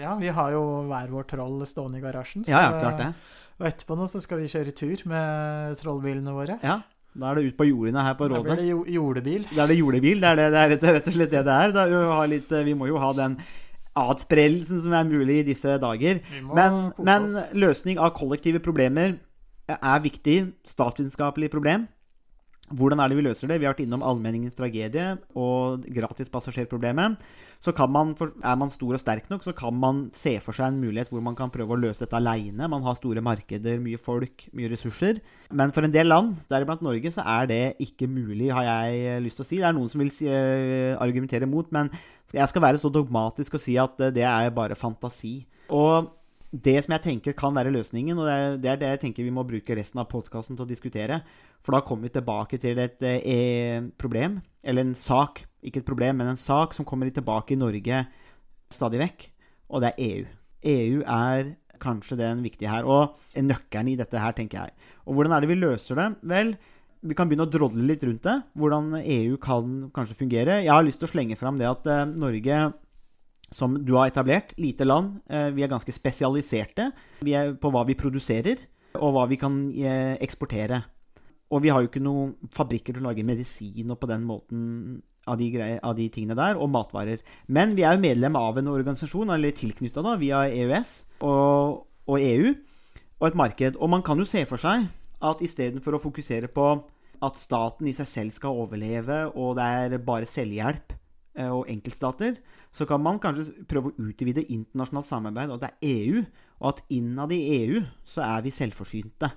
ja, 0.04 0.18
vi 0.20 0.36
har 0.36 0.52
jo 0.52 0.66
hver 0.90 1.16
vår 1.16 1.30
troll 1.32 1.64
stående 1.70 2.02
i 2.02 2.04
garasjen. 2.04 2.44
Ja, 2.50 2.66
ja, 2.68 2.76
klart 2.82 3.00
det. 3.00 3.14
Og 3.62 3.68
etterpå 3.70 3.98
nå 3.98 4.08
så 4.10 4.22
skal 4.24 4.42
vi 4.42 4.50
kjøre 4.52 4.74
tur 4.76 5.04
med 5.10 5.78
trollbilene 5.82 6.34
våre. 6.36 6.58
Ja, 6.66 6.82
Da 7.14 7.30
er 7.30 7.38
det 7.38 7.52
ut 7.52 7.58
på 7.60 7.68
jordene 7.70 8.02
her 8.02 8.16
på 8.18 8.30
Da 8.32 8.40
blir 8.42 8.58
det 8.58 8.94
jordebil. 8.96 9.44
Da 9.54 9.64
er 9.64 9.68
det 9.70 9.78
jordebil. 9.78 10.22
Det 10.24 10.30
er, 10.32 10.40
det, 10.40 10.48
det 10.56 10.62
er 10.62 10.72
rett, 10.74 10.88
rett 10.98 11.12
og 11.12 11.18
slett 11.20 11.36
det 11.36 11.44
det 11.46 11.58
er. 11.66 11.76
Vi, 11.92 12.00
har 12.18 12.32
litt, 12.32 12.56
vi 12.66 12.74
må 12.74 12.88
jo 12.90 12.98
ha 12.98 13.12
den 13.14 13.38
adspredelsen 13.94 14.82
som 14.82 14.96
er 14.98 15.06
mulig 15.06 15.44
i 15.44 15.48
disse 15.52 15.76
dager. 15.82 16.24
Men, 16.50 16.80
men 16.98 17.28
løsning 17.54 18.02
av 18.02 18.16
kollektive 18.18 18.62
problemer 18.66 19.20
er 19.70 20.00
viktig. 20.02 20.40
Statsvitenskapelig 20.66 21.52
problem. 21.54 21.86
Hvordan 22.72 23.02
er 23.04 23.12
det 23.12 23.18
vi 23.20 23.26
løser 23.26 23.50
det? 23.52 23.58
Vi 23.60 23.68
har 23.68 23.74
vært 23.74 23.84
innom 23.84 24.04
allmenningens 24.08 24.56
tragedie 24.56 25.18
og 25.36 25.84
gratispassasjerproblemet. 25.94 27.18
Så 27.64 27.72
kan 27.76 27.92
man, 27.92 28.14
er 28.16 28.56
man 28.60 28.72
stor 28.74 28.96
og 28.96 29.02
sterk 29.02 29.30
nok, 29.32 29.44
så 29.46 29.54
kan 29.56 29.76
man 29.80 30.00
se 30.16 30.34
for 30.44 30.56
seg 30.56 30.72
en 30.72 30.80
mulighet 30.82 31.12
hvor 31.12 31.22
man 31.24 31.36
kan 31.36 31.52
prøve 31.52 31.76
å 31.76 31.80
løse 31.80 32.04
dette 32.04 32.18
aleine. 32.18 32.68
Man 32.72 32.84
har 32.88 32.98
store 33.00 33.24
markeder, 33.24 33.78
mye 33.84 34.00
folk, 34.00 34.48
mye 34.56 34.72
ressurser. 34.72 35.22
Men 35.52 35.76
for 35.76 35.88
en 35.88 35.94
del 35.94 36.10
land, 36.12 36.34
deriblant 36.52 36.84
Norge, 36.84 37.14
så 37.16 37.24
er 37.36 37.52
det 37.52 37.62
ikke 37.84 38.10
mulig, 38.12 38.50
har 38.56 38.68
jeg 38.68 39.22
lyst 39.28 39.40
til 39.40 39.46
å 39.46 39.50
si. 39.52 39.62
Det 39.62 39.70
er 39.70 39.78
noen 39.78 39.92
som 39.92 40.04
vil 40.04 40.12
eh, 40.32 40.92
argumentere 41.04 41.48
mot, 41.48 41.70
men 41.76 41.92
jeg 42.34 42.52
skal 42.52 42.68
være 42.68 42.82
så 42.82 42.92
dogmatisk 42.92 43.60
og 43.60 43.64
si 43.64 43.78
at 43.80 44.00
eh, 44.02 44.16
det 44.16 44.28
er 44.28 44.52
bare 44.56 44.80
fantasi. 44.80 45.42
Og 45.72 46.12
det 46.54 46.76
som 46.86 46.94
jeg 46.94 47.02
tenker 47.02 47.34
kan 47.38 47.56
være 47.56 47.72
løsningen, 47.74 48.20
og 48.20 48.28
det 48.28 48.34
er 48.34 48.58
det, 48.62 48.70
er 48.70 48.82
det 48.82 48.90
jeg 48.92 49.02
tenker 49.08 49.26
vi 49.26 49.34
må 49.34 49.46
bruke 49.48 49.78
resten 49.78 50.02
av 50.04 50.10
podkasten 50.12 50.58
til 50.58 50.68
å 50.68 50.70
diskutere, 50.70 51.24
for 51.66 51.74
da 51.74 51.82
kommer 51.86 52.06
vi 52.06 52.14
tilbake 52.14 52.60
til 52.62 52.82
et 52.84 53.02
eh, 53.10 53.82
problem, 53.98 54.38
eller 54.62 54.86
en 54.86 54.94
sak, 54.98 55.42
ikke 55.66 55.82
et 55.82 55.88
problem, 55.88 56.22
men 56.22 56.30
en 56.30 56.40
sak 56.40 56.76
som 56.78 56.86
kommer 56.86 57.10
tilbake 57.10 57.56
i 57.56 57.60
Norge 57.60 58.04
stadig 58.74 59.02
vekk, 59.02 59.26
og 59.74 59.82
det 59.82 59.94
er 59.94 60.06
EU. 60.12 60.30
EU 60.74 61.02
er 61.02 61.56
kanskje 61.84 62.20
den 62.22 62.46
viktige 62.46 62.70
her, 62.70 62.86
og 62.86 63.18
nøkkelen 63.34 63.90
i 63.96 63.98
dette 64.00 64.22
her, 64.22 64.38
tenker 64.38 64.62
jeg. 64.62 64.78
Og 65.08 65.18
hvordan 65.18 65.34
er 65.34 65.44
det 65.44 65.50
vi 65.50 65.58
løser 65.58 65.98
det? 66.00 66.08
Vel, 66.30 66.54
vi 67.02 67.18
kan 67.18 67.28
begynne 67.28 67.50
å 67.50 67.52
drodle 67.52 67.90
litt 67.90 68.06
rundt 68.06 68.24
det, 68.30 68.38
hvordan 68.54 69.02
EU 69.02 69.42
kan 69.42 69.90
kanskje 69.96 70.22
fungere. 70.22 70.62
Jeg 70.62 70.72
har 70.72 70.86
lyst 70.86 71.02
til 71.02 71.10
å 71.10 71.16
slenge 71.16 71.40
fram 71.40 71.58
det 71.60 71.68
at 71.72 71.90
eh, 71.90 72.06
Norge 72.14 72.62
som 73.54 73.76
du 73.86 73.94
har 73.98 74.10
etablert, 74.10 74.56
lite 74.58 74.86
land. 74.88 75.20
Eh, 75.30 75.52
Vi 75.54 75.64
er 75.64 75.72
ganske 75.72 75.94
spesialiserte 75.94 76.92
vi 77.24 77.36
er 77.38 77.54
på 77.56 77.72
hva 77.72 77.86
vi 77.88 77.96
produserer, 77.96 78.58
og 79.00 79.14
hva 79.16 79.28
vi 79.30 79.38
kan 79.42 79.56
eh, 79.72 80.18
eksportere. 80.22 80.84
Og 81.54 81.62
vi 81.62 81.70
har 81.70 81.82
jo 81.82 81.90
ikke 81.90 82.02
noen 82.04 82.34
fabrikker 82.54 82.96
til 82.96 83.04
å 83.04 83.10
lage 83.12 83.26
medisin 83.26 83.92
og 83.94 84.00
på 84.02 84.10
den 84.10 84.24
måten 84.26 85.02
av 85.30 85.38
de, 85.40 85.48
greier, 85.54 85.80
av 85.86 85.96
de 85.96 86.10
tingene 86.12 86.36
der, 86.36 86.58
og 86.60 86.72
matvarer. 86.74 87.22
Men 87.48 87.76
vi 87.78 87.86
er 87.86 87.96
jo 87.96 88.04
medlem 88.04 88.36
av 88.36 88.58
en 88.60 88.72
organisasjon, 88.74 89.32
eller 89.32 89.56
tilknytta 89.56 90.04
via 90.20 90.44
EØS 90.50 90.96
og, 91.22 91.86
og 92.10 92.18
EU, 92.20 92.52
og 93.22 93.30
et 93.30 93.40
marked. 93.40 93.78
Og 93.80 93.90
man 93.94 94.04
kan 94.04 94.20
jo 94.20 94.28
se 94.28 94.44
for 94.50 94.60
seg 94.60 94.90
at 95.24 95.46
istedenfor 95.46 95.96
å 95.96 96.04
fokusere 96.04 96.50
på 96.52 96.74
at 97.24 97.40
staten 97.40 97.88
i 97.88 97.96
seg 97.96 98.10
selv 98.10 98.36
skal 98.36 98.58
overleve, 98.66 99.30
og 99.40 99.56
det 99.60 99.64
er 99.64 100.04
bare 100.04 100.28
selvhjelp 100.28 100.93
og 101.34 101.70
enkeltstater, 101.72 102.36
så 102.74 102.86
kan 102.90 103.02
man 103.02 103.20
kanskje 103.22 103.66
prøve 103.70 103.92
å 103.92 104.08
utvide 104.10 104.46
internasjonalt 104.50 105.08
samarbeid, 105.08 105.52
og 105.52 105.60
at 105.60 105.66
det 105.66 105.72
er 105.74 105.98
EU. 105.98 106.24
Og 106.64 106.70
at 106.72 106.84
innad 106.96 107.34
i 107.36 107.42
EU 107.60 107.82
så 108.08 108.24
er 108.26 108.46
vi 108.46 108.54
selvforsynte 108.56 109.30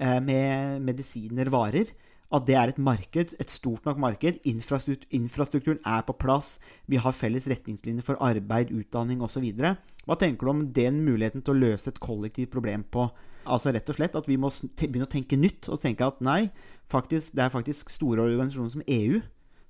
eh, 0.00 0.18
med 0.24 0.82
medisiner, 0.86 1.50
varer. 1.52 1.92
At 2.32 2.46
det 2.48 2.56
er 2.56 2.72
et 2.72 2.80
marked, 2.80 3.34
et 3.36 3.52
stort 3.52 3.84
nok 3.84 3.98
marked. 4.00 4.38
Infrastrukturen 4.48 5.82
er 5.84 6.06
på 6.08 6.16
plass. 6.16 6.56
Vi 6.88 6.96
har 6.96 7.12
felles 7.12 7.46
retningslinjer 7.50 8.06
for 8.06 8.16
arbeid, 8.24 8.72
utdanning 8.72 9.20
osv. 9.22 9.44
Hva 9.52 10.16
tenker 10.18 10.48
du 10.48 10.54
om 10.54 10.64
den 10.72 11.02
muligheten 11.04 11.44
til 11.44 11.54
å 11.54 11.62
løse 11.66 11.92
et 11.92 12.00
kollektivt 12.02 12.54
problem 12.54 12.86
på? 12.88 13.10
Altså 13.42 13.74
rett 13.74 13.90
og 13.90 13.98
slett 13.98 14.16
at 14.16 14.30
vi 14.30 14.38
må 14.40 14.48
begynne 14.80 15.06
å 15.06 15.12
tenke 15.12 15.36
nytt 15.36 15.68
og 15.68 15.82
tenke 15.82 16.06
at 16.06 16.22
nei, 16.24 16.46
faktisk, 16.90 17.34
det 17.36 17.44
er 17.44 17.54
faktisk 17.54 17.90
store 17.92 18.24
organisasjoner 18.24 18.74
som 18.78 18.86
EU 18.86 19.20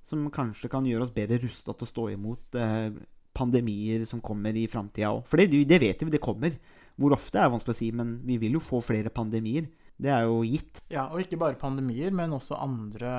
som 0.07 0.25
kanskje 0.33 0.69
kan 0.71 0.85
gjøre 0.87 1.07
oss 1.07 1.15
bedre 1.15 1.39
rusta 1.43 1.73
til 1.73 1.87
å 1.87 1.91
stå 1.91 2.07
imot 2.13 2.57
eh, 2.59 2.95
pandemier 3.33 4.03
som 4.09 4.21
kommer 4.23 4.55
i 4.55 4.67
framtida 4.69 5.13
òg. 5.13 5.23
For 5.29 5.41
det, 5.41 5.63
det 5.69 5.79
vet 5.81 6.03
vi, 6.03 6.11
det 6.13 6.23
kommer. 6.23 6.57
Hvor 6.99 7.15
ofte 7.15 7.41
er 7.41 7.49
vanskelig 7.49 7.73
å 7.73 7.79
si, 7.79 7.89
men 7.95 8.19
vi 8.27 8.37
vil 8.41 8.59
jo 8.59 8.63
få 8.63 8.81
flere 8.85 9.13
pandemier. 9.13 9.69
Det 10.03 10.09
er 10.09 10.25
jo 10.25 10.41
gitt. 10.45 10.81
Ja, 10.91 11.05
og 11.13 11.21
ikke 11.21 11.39
bare 11.41 11.57
pandemier, 11.59 12.13
men 12.15 12.33
også 12.33 12.57
andre 12.59 13.11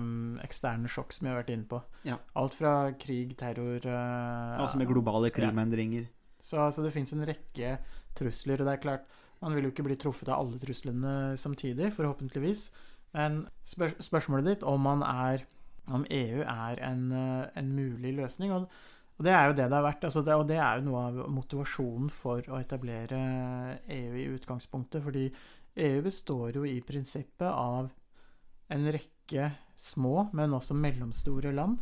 um, 0.00 0.36
eksterne 0.44 0.88
sjokk 0.90 1.12
som 1.14 1.26
vi 1.26 1.32
har 1.32 1.40
vært 1.42 1.52
inne 1.54 1.68
på. 1.70 1.80
Ja. 2.08 2.18
Alt 2.40 2.56
fra 2.58 2.74
krig, 3.00 3.36
terror 3.40 3.84
uh, 3.84 4.60
Altså 4.60 4.80
med 4.80 4.88
globale 4.90 5.30
klimaendringer. 5.34 6.08
Så, 6.40 6.58
altså, 6.60 6.84
det 6.84 6.92
fins 6.92 7.12
en 7.14 7.24
rekke 7.28 7.76
trusler, 8.16 8.60
og 8.60 8.68
det 8.68 8.74
er 8.74 8.82
klart 8.82 9.20
Man 9.40 9.54
vil 9.56 9.66
jo 9.66 9.74
ikke 9.74 9.84
bli 9.84 9.96
truffet 10.00 10.28
av 10.30 10.40
alle 10.40 10.58
truslene 10.60 11.34
samtidig, 11.36 11.90
forhåpentligvis. 11.92 12.68
Men 13.14 13.42
spør 13.68 13.92
spørsmålet 14.02 14.46
ditt 14.48 14.64
om 14.66 14.80
man 14.80 15.02
er 15.04 15.44
om 15.92 16.04
EU 16.10 16.42
er 16.42 16.80
en, 16.86 17.06
eh, 17.12 17.46
en 17.60 17.72
mulig 17.76 18.14
løsning 18.16 18.52
og, 18.54 18.68
og 19.14 19.26
det 19.26 19.30
er 19.30 19.46
jo 19.46 19.54
det 19.54 19.66
det 19.68 19.76
har 19.76 19.84
vært. 19.84 20.04
Altså 20.08 20.22
det, 20.26 20.34
og 20.34 20.48
det 20.48 20.56
er 20.58 20.80
jo 20.80 20.86
noe 20.88 21.02
av 21.06 21.18
motivasjonen 21.30 22.08
for 22.10 22.42
å 22.50 22.58
etablere 22.58 23.18
EU 23.94 24.16
i 24.18 24.24
utgangspunktet. 24.34 25.04
Fordi 25.04 25.28
EU 25.86 26.00
består 26.02 26.58
jo 26.58 26.64
i 26.66 26.80
prinsippet 26.82 27.46
av 27.46 27.92
en 28.74 28.88
rekke 28.90 29.52
små, 29.78 30.32
men 30.34 30.56
også 30.58 30.74
mellomstore 30.74 31.54
land. 31.54 31.78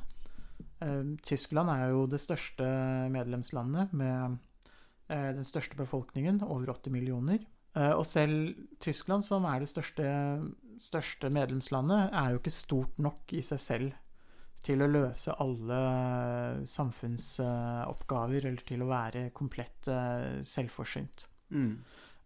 Eh, 0.84 1.14
Tyskland 1.24 1.72
er 1.72 1.94
jo 1.94 2.04
det 2.04 2.20
største 2.20 2.68
medlemslandet 3.16 3.96
med 3.96 4.36
eh, 5.08 5.30
den 5.32 5.48
største 5.48 5.80
befolkningen, 5.80 6.42
over 6.44 6.74
80 6.74 6.92
millioner. 6.92 7.40
Og 7.72 8.04
selv 8.04 8.50
Tyskland, 8.84 9.24
som 9.24 9.46
er 9.48 9.62
det 9.62 9.70
største, 9.70 10.04
største 10.80 11.30
medlemslandet, 11.32 12.12
er 12.12 12.32
jo 12.32 12.40
ikke 12.40 12.54
stort 12.54 13.02
nok 13.02 13.34
i 13.36 13.42
seg 13.44 13.60
selv 13.60 13.98
til 14.62 14.84
å 14.84 14.90
løse 14.90 15.34
alle 15.42 15.80
samfunnsoppgaver, 16.70 18.46
eller 18.46 18.62
til 18.66 18.84
å 18.84 18.90
være 18.92 19.24
komplett 19.34 19.90
eh, 19.90 20.38
selvforsynt. 20.46 21.26
Mm. 21.52 21.74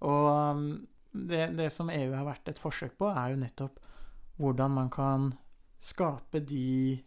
Og 0.07 0.29
um, 0.29 0.67
det, 1.13 1.49
det 1.57 1.71
som 1.73 1.91
EU 1.91 2.13
har 2.13 2.27
vært 2.29 2.53
et 2.53 2.61
forsøk 2.61 2.99
på, 3.01 3.09
er 3.09 3.33
jo 3.33 3.41
nettopp 3.41 3.81
hvordan 4.37 4.75
man 4.77 4.91
kan 4.93 5.31
skape 5.81 6.43
de 6.45 6.99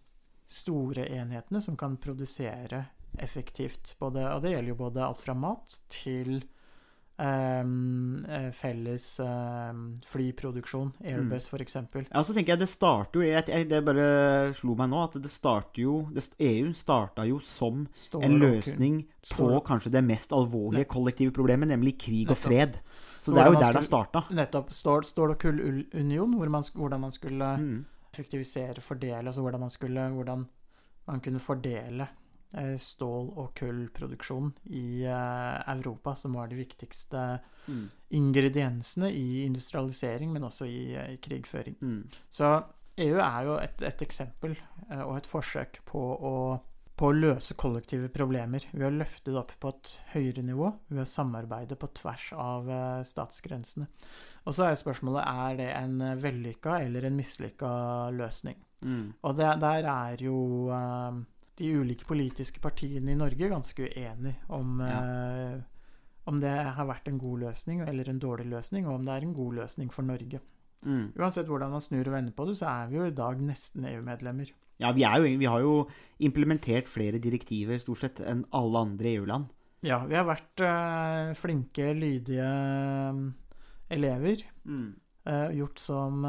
store 0.49 1.06
enhetene 1.13 1.62
som 1.62 1.78
kan 1.78 1.99
produsere 2.02 2.88
effektivt. 3.21 3.93
Både, 4.02 4.25
og 4.34 4.41
det 4.41 4.56
gjelder 4.56 4.73
jo 4.73 4.80
både 4.82 5.06
alt 5.06 5.21
fra 5.21 5.36
mat 5.38 5.78
til 5.93 6.39
eh, 6.39 6.59
felles 8.55 9.05
um, 9.19 9.82
flyproduksjon, 10.08 10.93
Airbus 11.03 11.49
f.eks. 11.51 11.75
Ja, 11.75 12.21
så 12.23 12.34
tenker 12.36 12.53
jeg 12.53 12.62
det 12.62 12.69
starter 12.71 13.19
jo 13.19 13.25
jeg, 13.27 13.67
Det 13.67 13.82
bare 13.84 14.53
slo 14.55 14.75
meg 14.79 14.88
nå 14.93 15.01
at 15.03 15.17
det 15.19 15.32
starter 15.32 15.82
jo 15.84 15.97
det, 16.15 16.23
EU 16.39 16.71
starta 16.77 17.25
jo 17.27 17.41
som 17.43 17.86
en 18.21 18.38
løsning 18.39 19.01
på 19.34 19.49
kanskje 19.67 19.91
det 19.97 20.03
mest 20.08 20.32
alvorlige 20.36 20.88
kollektive 20.89 21.36
problemet, 21.36 21.67
nemlig 21.73 21.97
krig 21.99 22.32
og 22.32 22.39
fred. 22.39 22.79
Så 23.19 23.34
det 23.36 23.43
er 23.43 23.51
jo 23.51 23.60
der 23.60 23.75
det 23.75 23.84
starta. 23.84 24.23
Nettopp. 24.32 24.71
Stål, 24.71 25.03
stål- 25.03 25.36
og 25.36 25.39
kullunion, 25.43 26.38
hvor 26.39 26.49
man, 26.49 26.63
hvordan 26.73 27.01
man 27.01 27.12
skulle 27.12 27.49
Mm. 27.60 27.86
effektivisere, 28.13 28.82
fordele, 28.82 29.27
altså 29.27 29.41
hvordan 29.41 29.60
man 29.60 29.69
skulle 29.69 30.10
Hvordan 30.10 30.47
man 31.08 31.19
kunne 31.19 31.39
fordele 31.39 32.01
eh, 32.03 32.28
stål- 32.81 33.33
og 33.38 33.51
kullproduksjon 33.59 34.53
i 34.73 35.03
eh, 35.05 35.73
Europa, 35.75 36.15
som 36.15 36.33
var 36.39 36.49
de 36.49 36.62
viktigste 36.63 37.27
Mm. 37.69 37.89
ingrediensene 38.09 39.12
i 39.13 39.43
industrialisering, 39.45 40.31
men 40.33 40.43
også 40.47 40.65
i, 40.65 40.95
eh, 40.95 41.13
i 41.13 41.17
krigføring. 41.21 41.75
Mm. 41.81 42.07
Så 42.29 42.63
EU 42.97 43.19
er 43.21 43.45
jo 43.45 43.57
et, 43.62 43.81
et 43.85 44.01
eksempel 44.01 44.57
eh, 44.89 45.03
og 45.03 45.17
et 45.17 45.29
forsøk 45.29 45.79
på 45.85 46.01
å, 46.01 46.33
på 46.99 47.09
å 47.09 47.15
løse 47.15 47.55
kollektive 47.59 48.09
problemer 48.12 48.65
ved 48.73 48.88
å 48.88 48.95
løfte 48.97 49.31
det 49.31 49.39
opp 49.39 49.53
på 49.62 49.71
et 49.71 49.93
høyere 50.15 50.43
nivå, 50.43 50.71
ved 50.89 51.03
å 51.05 51.07
samarbeide 51.07 51.77
på 51.79 51.91
tvers 52.01 52.31
av 52.33 52.69
eh, 52.69 53.01
statsgrensene. 53.07 53.88
Og 54.45 54.57
så 54.57 54.65
er 54.67 54.79
spørsmålet 54.79 55.29
er 55.29 55.59
det 55.62 55.69
en 55.77 55.99
eh, 56.01 56.17
vellykka 56.19 56.79
eller 56.88 57.07
en 57.07 57.19
mislykka 57.19 57.71
løsning. 58.17 58.57
Mm. 58.81 59.13
Og 59.21 59.35
det, 59.35 59.53
der 59.62 59.88
er 59.91 60.23
jo 60.23 60.39
eh, 60.73 61.21
de 61.60 61.74
ulike 61.76 62.08
politiske 62.08 62.62
partiene 62.63 63.13
i 63.13 63.19
Norge 63.19 63.50
ganske 63.52 63.89
uenige 63.89 64.38
om, 64.56 64.80
eh, 64.82 65.60
om 66.30 66.39
det 66.39 66.56
har 66.78 66.88
vært 66.88 67.10
en 67.12 67.19
god 67.19 67.45
løsning 67.48 67.84
eller 67.88 68.10
en 68.10 68.22
dårlig 68.22 68.48
løsning, 68.54 68.88
og 68.88 69.00
om 69.00 69.06
det 69.06 69.15
er 69.15 69.28
en 69.28 69.36
god 69.36 69.60
løsning 69.63 69.91
for 69.91 70.08
Norge. 70.08 70.39
Mm. 70.86 71.12
Uansett 71.19 71.50
hvordan 71.52 71.74
man 71.76 71.84
snur 71.84 72.08
og 72.08 72.15
vender 72.15 72.36
på 72.36 72.48
det, 72.48 72.56
så 72.58 72.72
er 72.72 72.89
vi 72.89 73.00
jo 73.00 73.06
i 73.10 73.15
dag 73.15 73.41
nesten 73.43 73.88
EU-medlemmer. 73.89 74.52
Ja, 74.80 74.93
vi, 74.95 75.04
er 75.04 75.19
jo, 75.19 75.38
vi 75.41 75.48
har 75.52 75.60
jo 75.60 75.74
implementert 76.24 76.88
flere 76.88 77.19
direktiver 77.19 77.82
stort 77.84 78.06
sett 78.06 78.22
enn 78.24 78.45
alle 78.56 78.86
andre 78.88 79.15
EU-land. 79.17 79.50
Ja, 79.84 80.00
vi 80.08 80.15
har 80.15 80.28
vært 80.28 80.63
eh, 80.63 81.34
flinke, 81.39 81.91
lydige 81.95 82.48
eh, 82.48 83.19
elever. 83.95 84.43
Mm. 84.63 84.93
eh, 85.28 85.50
gjort 85.60 85.80
som 85.80 86.24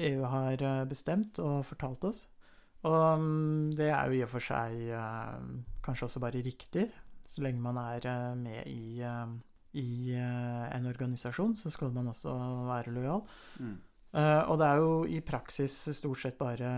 EU 0.00 0.24
har 0.24 0.62
eh, 0.62 0.84
bestemt 0.88 1.40
og 1.42 1.64
fortalt 1.68 2.04
oss. 2.08 2.24
Og 2.88 3.20
mm, 3.20 3.72
det 3.76 3.90
er 3.92 4.08
jo 4.08 4.16
i 4.16 4.24
og 4.24 4.32
for 4.32 4.44
seg 4.44 4.88
eh, 4.96 5.36
kanskje 5.84 6.08
også 6.08 6.22
bare 6.22 6.42
riktig. 6.44 6.86
Så 7.28 7.44
lenge 7.44 7.62
man 7.62 7.78
er 7.82 8.06
eh, 8.08 8.32
med 8.38 8.70
i, 8.70 9.02
eh, 9.04 9.36
i 9.80 10.16
en 10.16 10.88
organisasjon, 10.90 11.54
så 11.56 11.72
skal 11.72 11.92
man 11.94 12.10
også 12.10 12.34
være 12.70 12.96
lojal. 12.96 13.24
Mm. 13.60 13.78
Og 14.10 14.56
det 14.58 14.66
er 14.66 14.80
jo 14.82 14.94
i 15.06 15.20
praksis 15.22 15.74
stort 15.94 16.18
sett 16.18 16.34
bare 16.34 16.70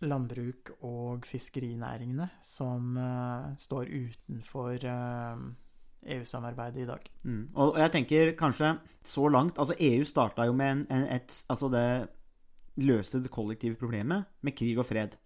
landbruk 0.00 0.70
og 0.88 1.26
fiskerinæringene 1.28 2.30
som 2.40 2.96
står 3.60 3.90
utenfor 3.92 4.86
EU-samarbeidet 6.08 6.80
i 6.80 6.88
dag. 6.88 7.10
Mm. 7.24 7.42
Og 7.52 7.74
og 7.74 7.78
jeg 7.82 7.92
tenker 7.92 8.32
kanskje 8.38 8.72
så 9.04 9.28
langt 9.28 9.58
Altså, 9.58 9.76
EU 9.76 10.04
starta 10.04 10.48
jo 10.48 10.56
med 10.56 10.72
en, 10.72 10.86
en, 10.90 11.04
et 11.12 11.44
Altså, 11.48 11.68
det 11.68 12.08
løste 12.78 13.20
det 13.22 13.32
kollektive 13.32 13.78
problemet 13.78 14.28
med 14.46 14.56
krig 14.56 14.78
og 14.78 14.86
fred. 14.88 15.16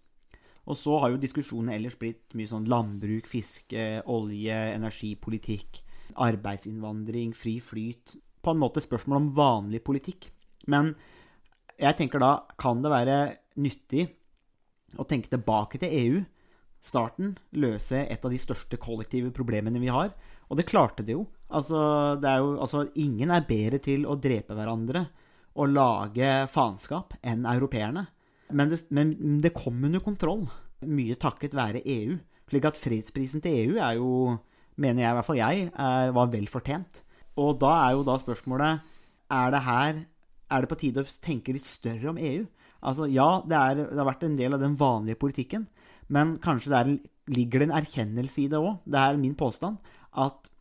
Og 0.65 0.77
så 0.79 0.97
har 1.01 1.13
jo 1.13 1.21
diskusjonene 1.21 1.75
ellers 1.77 1.97
blitt 1.99 2.33
mye 2.37 2.49
sånn 2.49 2.65
landbruk, 2.69 3.27
fiske, 3.29 4.01
olje, 4.09 4.55
energipolitikk, 4.73 5.83
arbeidsinnvandring, 6.21 7.33
fri 7.37 7.57
flyt 7.59 8.17
På 8.45 8.53
en 8.53 8.61
måte 8.61 8.81
spørsmål 8.81 9.17
om 9.17 9.31
vanlig 9.33 9.81
politikk. 9.85 10.29
Men 10.69 10.93
jeg 11.81 11.97
tenker 11.97 12.21
da 12.21 12.45
kan 12.61 12.83
det 12.83 12.91
være 12.93 13.17
nyttig 13.57 14.05
å 15.01 15.05
tenke 15.09 15.31
tilbake 15.31 15.81
til 15.81 15.95
EU. 15.97 16.19
Starten 16.85 17.33
løse 17.57 18.03
et 18.05 18.25
av 18.25 18.29
de 18.29 18.37
største 18.37 18.77
kollektive 18.77 19.33
problemene 19.33 19.81
vi 19.81 19.89
har. 19.89 20.13
Og 20.45 20.59
det 20.59 20.67
klarte 20.69 21.01
det 21.05 21.15
jo. 21.17 21.25
Altså, 21.49 21.79
det 22.21 22.29
er 22.29 22.43
jo 22.43 22.53
altså, 22.61 22.85
ingen 23.01 23.33
er 23.33 23.47
bedre 23.49 23.81
til 23.81 24.05
å 24.05 24.17
drepe 24.21 24.53
hverandre 24.57 25.07
og 25.55 25.71
lage 25.71 26.29
faenskap 26.51 27.15
enn 27.23 27.45
europeerne. 27.47 28.05
Men 28.51 28.71
det, 28.71 28.83
men 28.93 29.39
det 29.41 29.55
kom 29.55 29.79
under 29.87 30.03
kontroll, 30.03 30.45
mye 30.85 31.17
takket 31.19 31.55
være 31.57 31.83
EU. 31.83 32.17
Slik 32.49 32.67
at 32.69 32.77
fredsprisen 32.77 33.41
til 33.41 33.55
EU 33.63 33.79
er 33.81 33.95
jo, 33.97 34.09
mener 34.77 35.05
jeg 35.05 35.13
i 35.13 35.17
hvert 35.17 35.29
fall 35.29 35.39
jeg, 35.39 35.69
er, 35.71 36.11
var 36.15 36.29
vel 36.33 36.49
fortjent. 36.51 37.01
Og 37.41 37.57
da 37.61 37.71
er 37.87 37.95
jo 37.95 38.05
da 38.07 38.13
spørsmålet 38.15 38.93
Er 39.27 39.49
det 39.51 39.59
her 39.65 39.97
Er 40.47 40.61
det 40.63 40.69
på 40.71 40.77
tide 40.79 41.01
å 41.03 41.15
tenke 41.19 41.51
litt 41.51 41.65
større 41.67 42.13
om 42.13 42.19
EU? 42.21 42.45
Altså, 42.85 43.07
ja, 43.09 43.41
det, 43.43 43.57
er, 43.57 43.81
det 43.89 43.97
har 43.97 44.07
vært 44.07 44.23
en 44.27 44.37
del 44.37 44.55
av 44.55 44.61
den 44.61 44.75
vanlige 44.77 45.17
politikken, 45.17 45.65
men 46.13 46.35
kanskje 46.37 46.69
det 46.69 46.77
er, 46.77 46.91
ligger 47.33 47.63
det 47.63 47.67
en 47.71 47.77
erkjennelse 47.79 48.43
i 48.43 48.49
det 48.51 48.59
òg. 48.61 48.75
Det 48.85 49.01
er 49.01 49.17
min 49.17 49.33
påstand 49.35 49.79
at 50.13 50.51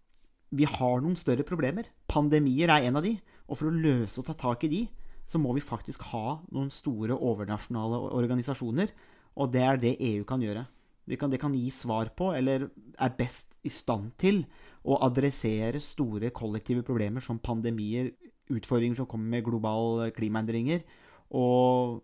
vi 0.55 0.65
har 0.65 1.03
noen 1.03 1.19
større 1.21 1.45
problemer. 1.45 1.91
Pandemier 2.09 2.73
er 2.73 2.89
en 2.89 2.97
av 2.97 3.05
de. 3.05 3.13
Og 3.49 3.59
for 3.61 3.69
å 3.69 3.75
løse 3.75 4.21
og 4.21 4.29
ta 4.29 4.37
tak 4.39 4.65
i 4.65 4.73
de, 4.73 4.83
så 5.29 5.41
må 5.41 5.55
vi 5.57 5.65
faktisk 5.65 6.05
ha 6.13 6.39
noen 6.53 6.71
store 6.73 7.17
overnasjonale 7.17 8.01
organisasjoner. 8.17 8.93
Og 9.41 9.51
det 9.53 9.65
er 9.65 9.81
det 9.81 9.97
EU 9.99 10.25
kan 10.29 10.43
gjøre. 10.45 10.67
Det 11.05 11.19
kan, 11.21 11.33
det 11.33 11.41
kan 11.41 11.53
gi 11.53 11.69
svar 11.75 12.09
på, 12.17 12.31
eller 12.33 12.69
er 12.97 13.17
best 13.19 13.59
i 13.65 13.73
stand 13.73 14.15
til, 14.21 14.45
å 14.85 14.99
adressere 15.05 15.81
store 15.81 16.31
kollektive 16.37 16.85
problemer 16.85 17.25
som 17.25 17.41
pandemier, 17.41 18.11
utfordringer 18.53 19.01
som 19.01 19.09
kommer 19.09 19.37
med 19.37 19.45
globale 19.47 20.11
klimaendringer, 20.17 20.83
og 21.37 22.01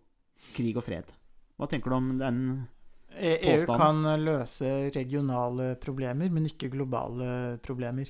krig 0.55 0.77
og 0.77 0.85
fred. 0.85 1.09
Hva 1.57 1.69
tenker 1.69 1.93
du 1.93 1.97
om 1.97 2.13
den 2.17 2.39
påstanden? 3.11 3.49
EU 3.51 3.65
kan 3.77 4.05
løse 4.21 4.69
regionale 4.95 5.75
problemer, 5.81 6.29
men 6.33 6.49
ikke 6.49 6.71
globale 6.73 7.59
problemer. 7.65 8.09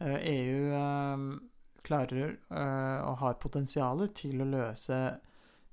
Eh, 0.00 0.18
EU 0.32 0.74
eh, 0.76 1.28
klarer 1.88 2.36
eh, 2.36 2.98
og 3.08 3.18
har 3.22 3.40
potensial 3.42 4.04
til 4.16 4.42
å 4.42 4.48
løse 4.48 4.98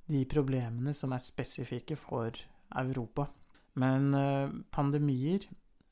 de 0.06 0.22
problemene 0.30 0.94
som 0.94 1.14
er 1.16 1.24
spesifikke 1.24 1.98
for 2.00 2.38
Europa. 2.82 3.28
Men 3.82 4.14
eh, 4.14 4.56
pandemier, 4.72 5.48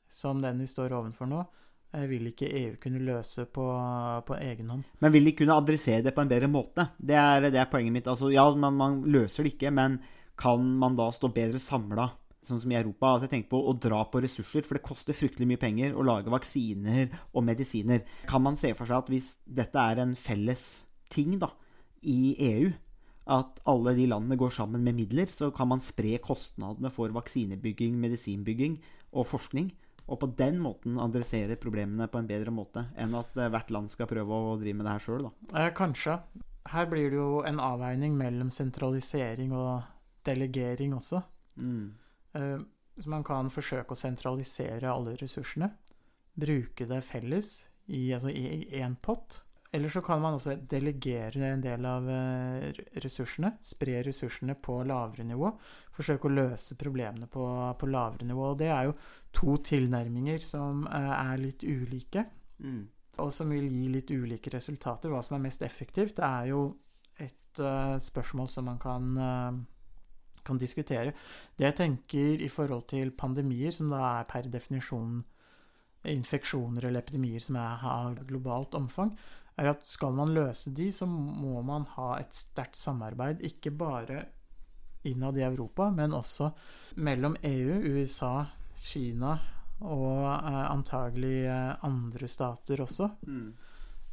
som 0.08 0.40
den 0.42 0.62
vi 0.62 0.70
står 0.70 0.94
overfor 0.96 1.28
nå, 1.28 1.42
eh, 1.92 2.06
vil 2.10 2.30
ikke 2.30 2.50
EU 2.62 2.74
kunne 2.80 3.02
løse 3.04 3.46
på, 3.46 3.68
på 4.26 4.40
egen 4.40 4.72
hånd. 4.72 4.90
Men 5.04 5.14
vil 5.14 5.30
de 5.30 5.36
kunne 5.40 5.58
adressere 5.60 6.04
det 6.06 6.14
på 6.16 6.24
en 6.24 6.32
bedre 6.32 6.50
måte? 6.50 6.88
Det 6.96 7.18
er, 7.18 7.50
det 7.50 7.60
er 7.60 7.70
poenget 7.72 7.98
mitt. 7.98 8.10
Altså, 8.10 8.32
ja, 8.32 8.46
man, 8.54 8.78
man 8.80 9.00
løser 9.04 9.44
det 9.44 9.56
ikke, 9.56 9.74
men 9.74 10.00
kan 10.40 10.64
man 10.80 10.96
da 10.98 11.10
stå 11.14 11.30
bedre 11.34 11.60
samla, 11.62 12.08
sånn 12.48 12.62
som 12.62 12.72
i 12.72 12.78
Europa? 12.78 13.14
at 13.14 13.26
jeg 13.26 13.32
tenker 13.34 13.52
på 13.54 13.60
å 13.68 13.74
dra 13.78 14.02
på 14.10 14.22
ressurser, 14.24 14.64
for 14.66 14.78
det 14.78 14.86
koster 14.86 15.16
fryktelig 15.16 15.48
mye 15.50 15.60
penger 15.60 15.96
å 15.96 16.06
lage 16.06 16.32
vaksiner 16.32 17.12
og 17.32 17.44
medisiner. 17.46 18.04
Kan 18.30 18.44
man 18.46 18.58
se 18.60 18.72
for 18.76 18.88
seg 18.88 19.02
at 19.02 19.12
hvis 19.12 19.34
dette 19.44 19.80
er 19.80 20.02
en 20.02 20.16
felles 20.18 20.64
ting 21.12 21.38
da, 21.42 21.52
i 22.04 22.34
EU, 22.52 22.72
at 23.24 23.60
alle 23.70 23.94
de 23.96 24.04
landene 24.10 24.36
går 24.36 24.52
sammen 24.52 24.84
med 24.84 24.98
midler, 24.98 25.30
så 25.32 25.48
kan 25.54 25.70
man 25.70 25.80
spre 25.80 26.18
kostnadene 26.20 26.90
for 26.92 27.12
vaksinebygging, 27.14 27.96
medisinbygging 28.00 28.76
og 29.16 29.28
forskning. 29.30 29.70
Og 30.04 30.20
på 30.20 30.28
den 30.36 30.58
måten 30.60 30.98
adressere 31.00 31.56
problemene 31.56 32.10
på 32.12 32.20
en 32.20 32.28
bedre 32.28 32.52
måte 32.52 32.84
enn 33.00 33.14
at 33.16 33.38
eh, 33.40 33.48
hvert 33.48 33.70
land 33.72 33.88
skal 33.88 34.10
prøve 34.10 34.36
å 34.36 34.58
drive 34.60 34.76
med 34.76 34.84
det 34.84 34.96
her 34.98 35.04
sjøl. 35.06 35.30
Eh, 35.56 35.70
kanskje. 35.76 36.18
Her 36.68 36.88
blir 36.90 37.08
det 37.12 37.16
jo 37.16 37.40
en 37.48 37.60
avveining 37.60 38.16
mellom 38.18 38.50
sentralisering 38.52 39.54
og 39.56 39.86
delegering 40.28 40.92
også. 40.96 41.22
Mm. 41.56 41.94
Eh, 42.34 42.58
Så 42.94 43.10
man 43.10 43.24
kan 43.26 43.48
forsøke 43.50 43.90
å 43.90 43.98
sentralisere 43.98 44.86
alle 44.86 45.16
ressursene. 45.18 45.66
Bruke 46.38 46.86
det 46.86 47.00
felles 47.02 47.48
i 47.90 48.12
altså 48.14 48.30
én 48.30 48.94
pott. 49.02 49.40
Eller 49.74 49.90
så 49.90 49.98
kan 50.06 50.20
man 50.22 50.36
også 50.36 50.54
delegere 50.70 51.48
en 51.48 51.64
del 51.64 51.82
av 51.90 52.06
eh, 52.06 52.68
ressursene. 53.02 53.56
Spre 53.58 53.96
ressursene 54.06 54.54
på 54.54 54.76
lavere 54.86 55.26
nivå. 55.26 55.50
Forsøke 55.96 56.30
å 56.30 56.36
løse 56.36 56.78
problemene 56.78 57.26
på, 57.26 57.42
på 57.80 57.90
lavere 57.90 58.28
nivå. 58.30 58.52
Og 58.52 58.58
det 58.62 58.70
er 58.70 58.86
jo 58.86 58.94
to 59.34 59.56
tilnærminger 59.66 60.38
som 60.46 60.86
eh, 60.86 61.10
er 61.18 61.42
litt 61.42 61.66
ulike. 61.66 62.28
Mm. 62.62 62.84
og 63.18 63.32
som 63.34 63.50
vil 63.50 63.66
gi 63.66 63.88
litt 63.90 64.10
ulike 64.10 64.50
resultater. 64.54 65.10
Hva 65.10 65.20
som 65.22 65.36
er 65.36 65.42
mest 65.46 65.62
effektivt, 65.66 66.16
det 66.18 66.24
er 66.26 66.48
jo 66.50 66.60
et 67.20 67.60
uh, 67.62 67.98
spørsmål 68.02 68.48
som 68.50 68.66
man 68.66 68.78
kan, 68.82 69.10
eh, 69.18 69.58
kan 70.44 70.60
diskutere. 70.60 71.14
Det 71.56 71.66
jeg 71.68 71.78
tenker 71.80 72.44
i 72.44 72.50
forhold 72.52 72.86
til 72.90 73.14
pandemier, 73.16 73.72
som 73.74 73.92
da 73.92 74.02
er 74.20 74.28
per 74.30 74.50
definisjon 74.52 75.22
infeksjoner 76.04 76.84
eller 76.84 77.00
epidemier 77.00 77.40
som 77.40 77.56
er, 77.56 77.80
har 77.80 78.20
globalt 78.28 78.76
omfang, 78.76 79.14
er 79.56 79.70
at 79.70 79.84
skal 79.88 80.14
man 80.16 80.34
løse 80.34 80.72
de, 80.74 80.90
så 80.92 81.06
må 81.08 81.62
man 81.64 81.86
ha 81.94 82.14
et 82.18 82.34
sterkt 82.34 82.76
samarbeid, 82.76 83.44
ikke 83.46 83.72
bare 83.78 84.24
innad 85.08 85.38
i 85.38 85.44
Europa, 85.46 85.90
men 85.94 86.16
også 86.16 86.50
mellom 87.04 87.36
EU, 87.44 87.78
USA, 87.94 88.44
Kina 88.74 89.36
og 89.84 90.24
eh, 90.26 90.64
antagelig 90.70 91.44
eh, 91.46 91.84
andre 91.86 92.28
stater 92.30 92.82
også. 92.84 93.08
Mm. 93.28 93.48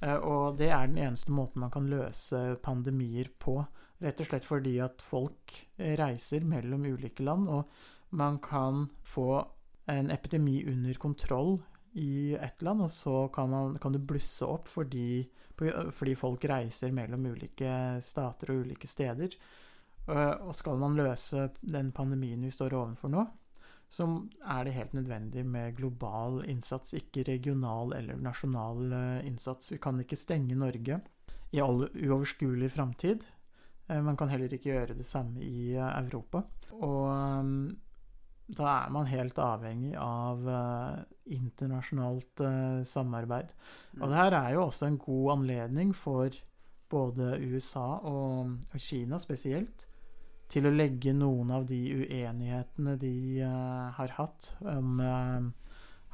Eh, 0.02 0.17
og 0.17 0.58
det 0.60 0.72
er 0.74 0.89
den 0.89 1.00
eneste 1.02 1.34
måten 1.34 1.63
man 1.63 1.74
kan 1.74 1.89
løse 1.89 2.41
pandemier 2.63 3.32
på. 3.39 3.60
Rett 4.02 4.22
og 4.24 4.28
slett 4.28 4.48
fordi 4.48 4.76
at 4.82 5.04
folk 5.06 5.54
reiser 5.78 6.46
mellom 6.48 6.88
ulike 6.90 7.24
land, 7.24 7.50
og 7.50 8.18
man 8.18 8.40
kan 8.44 8.88
få 9.06 9.44
en 9.92 10.10
epidemi 10.12 10.64
under 10.68 10.98
kontroll 11.02 11.60
i 11.94 12.36
ett 12.36 12.62
land, 12.62 12.82
og 12.82 12.92
så 12.92 13.28
kan, 13.34 13.50
man, 13.50 13.78
kan 13.78 13.94
det 13.94 14.04
blusse 14.08 14.48
opp 14.48 14.70
fordi, 14.72 15.26
fordi 15.92 16.16
folk 16.16 16.46
reiser 16.50 16.94
mellom 16.96 17.26
ulike 17.34 17.74
stater 18.04 18.54
og 18.54 18.66
ulike 18.66 18.88
steder. 18.88 19.36
Eh, 20.08 20.34
Og 20.48 20.56
skal 20.56 20.80
man 20.82 20.98
løse 20.98 21.50
den 21.62 21.92
pandemien 21.92 22.42
vi 22.42 22.52
står 22.52 22.74
overfor 22.78 23.12
nå, 23.12 23.26
så 23.92 24.08
er 24.48 24.64
det 24.64 24.78
helt 24.78 24.94
nødvendig 24.96 25.44
med 25.46 25.76
global 25.76 26.46
innsats, 26.48 26.94
ikke 26.96 27.28
regional 27.28 27.92
eller 27.98 28.16
nasjonal 28.16 28.94
eh, 28.96 29.28
innsats. 29.28 29.72
Vi 29.72 29.82
kan 29.84 30.00
ikke 30.00 30.20
stenge 30.20 30.56
Norge 30.56 31.02
i 31.52 31.60
all 31.60 31.90
uoverskuelig 31.92 32.72
framtid. 32.72 33.28
Eh, 33.91 34.01
Man 34.01 34.17
kan 34.17 34.32
heller 34.32 34.51
ikke 34.51 34.71
gjøre 34.71 34.97
det 34.97 35.08
samme 35.08 35.43
i 35.43 35.73
eh, 35.75 35.95
Europa. 36.01 36.43
Og 36.80 37.08
eh, 37.12 37.77
da 38.51 38.67
er 38.67 38.91
man 38.91 39.08
helt 39.08 39.38
avhengig 39.39 39.93
av 39.95 40.41
internasjonalt 41.32 42.41
samarbeid. 42.84 43.54
Og 44.01 44.12
det 44.12 44.17
her 44.17 44.36
er 44.36 44.49
jo 44.58 44.65
også 44.65 44.89
en 44.89 44.97
god 44.99 45.30
anledning 45.38 45.93
for 45.95 46.36
både 46.91 47.38
USA 47.39 47.86
og, 48.12 48.58
Kina 48.75 49.21
spesielt 49.23 49.86
til 50.51 50.67
å 50.67 50.73
legge 50.75 51.13
noen 51.15 51.54
av 51.56 51.63
de 51.69 51.80
uenighetene 52.01 52.97
de 52.99 53.15
har 53.39 54.17
hatt 54.17 54.51
om 54.60 54.99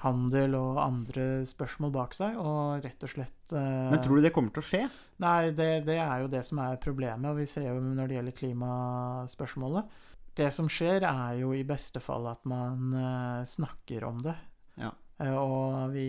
handel 0.04 0.54
og 0.60 0.78
andre 0.82 1.26
spørsmål 1.48 1.94
bak 1.96 2.14
seg, 2.18 2.38
og 2.38 2.84
rett 2.86 3.06
og 3.06 3.12
slett 3.12 3.56
uh, 3.56 3.90
Men 3.90 4.02
tror 4.04 4.20
du 4.20 4.28
det 4.28 4.34
kommer 4.36 4.54
til 4.54 4.62
å 4.62 4.68
skje? 4.68 4.84
Nei, 5.24 5.50
det, 5.58 5.72
det 5.88 5.98
er 6.04 6.22
jo 6.22 6.30
det 6.32 6.44
som 6.46 6.62
er 6.62 6.78
problemet, 6.82 7.32
og 7.32 7.40
vi 7.40 7.48
ser 7.50 7.72
jo 7.72 7.80
når 7.82 8.12
det 8.12 8.20
gjelder 8.20 8.38
klimaspørsmålet. 8.38 9.98
Det 10.38 10.52
som 10.54 10.70
skjer, 10.70 11.08
er 11.10 11.40
jo 11.42 11.50
i 11.58 11.66
beste 11.66 12.02
fall 12.04 12.30
at 12.30 12.46
man 12.50 12.94
uh, 12.94 13.42
snakker 13.48 14.06
om 14.06 14.22
det. 14.26 14.38
Ja. 14.78 14.94
Uh, 15.18 15.38
og 15.42 15.96
vi 15.96 16.06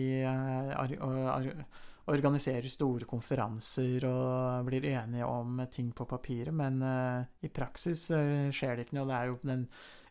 organiserer 2.09 2.69
store 2.73 3.05
konferanser 3.09 4.05
og 4.09 4.69
blir 4.69 4.85
enige 4.91 5.25
om 5.29 5.59
ting 5.69 5.89
på 5.93 6.07
papiret, 6.09 6.53
men 6.57 6.81
i 6.81 7.51
praksis 7.53 8.07
skjer 8.09 8.79
det 8.79 8.87
ikke 8.87 8.97
noe. 8.97 9.05
Det 9.11 9.17
er 9.17 9.29
jo 9.29 9.35
den 9.45 9.67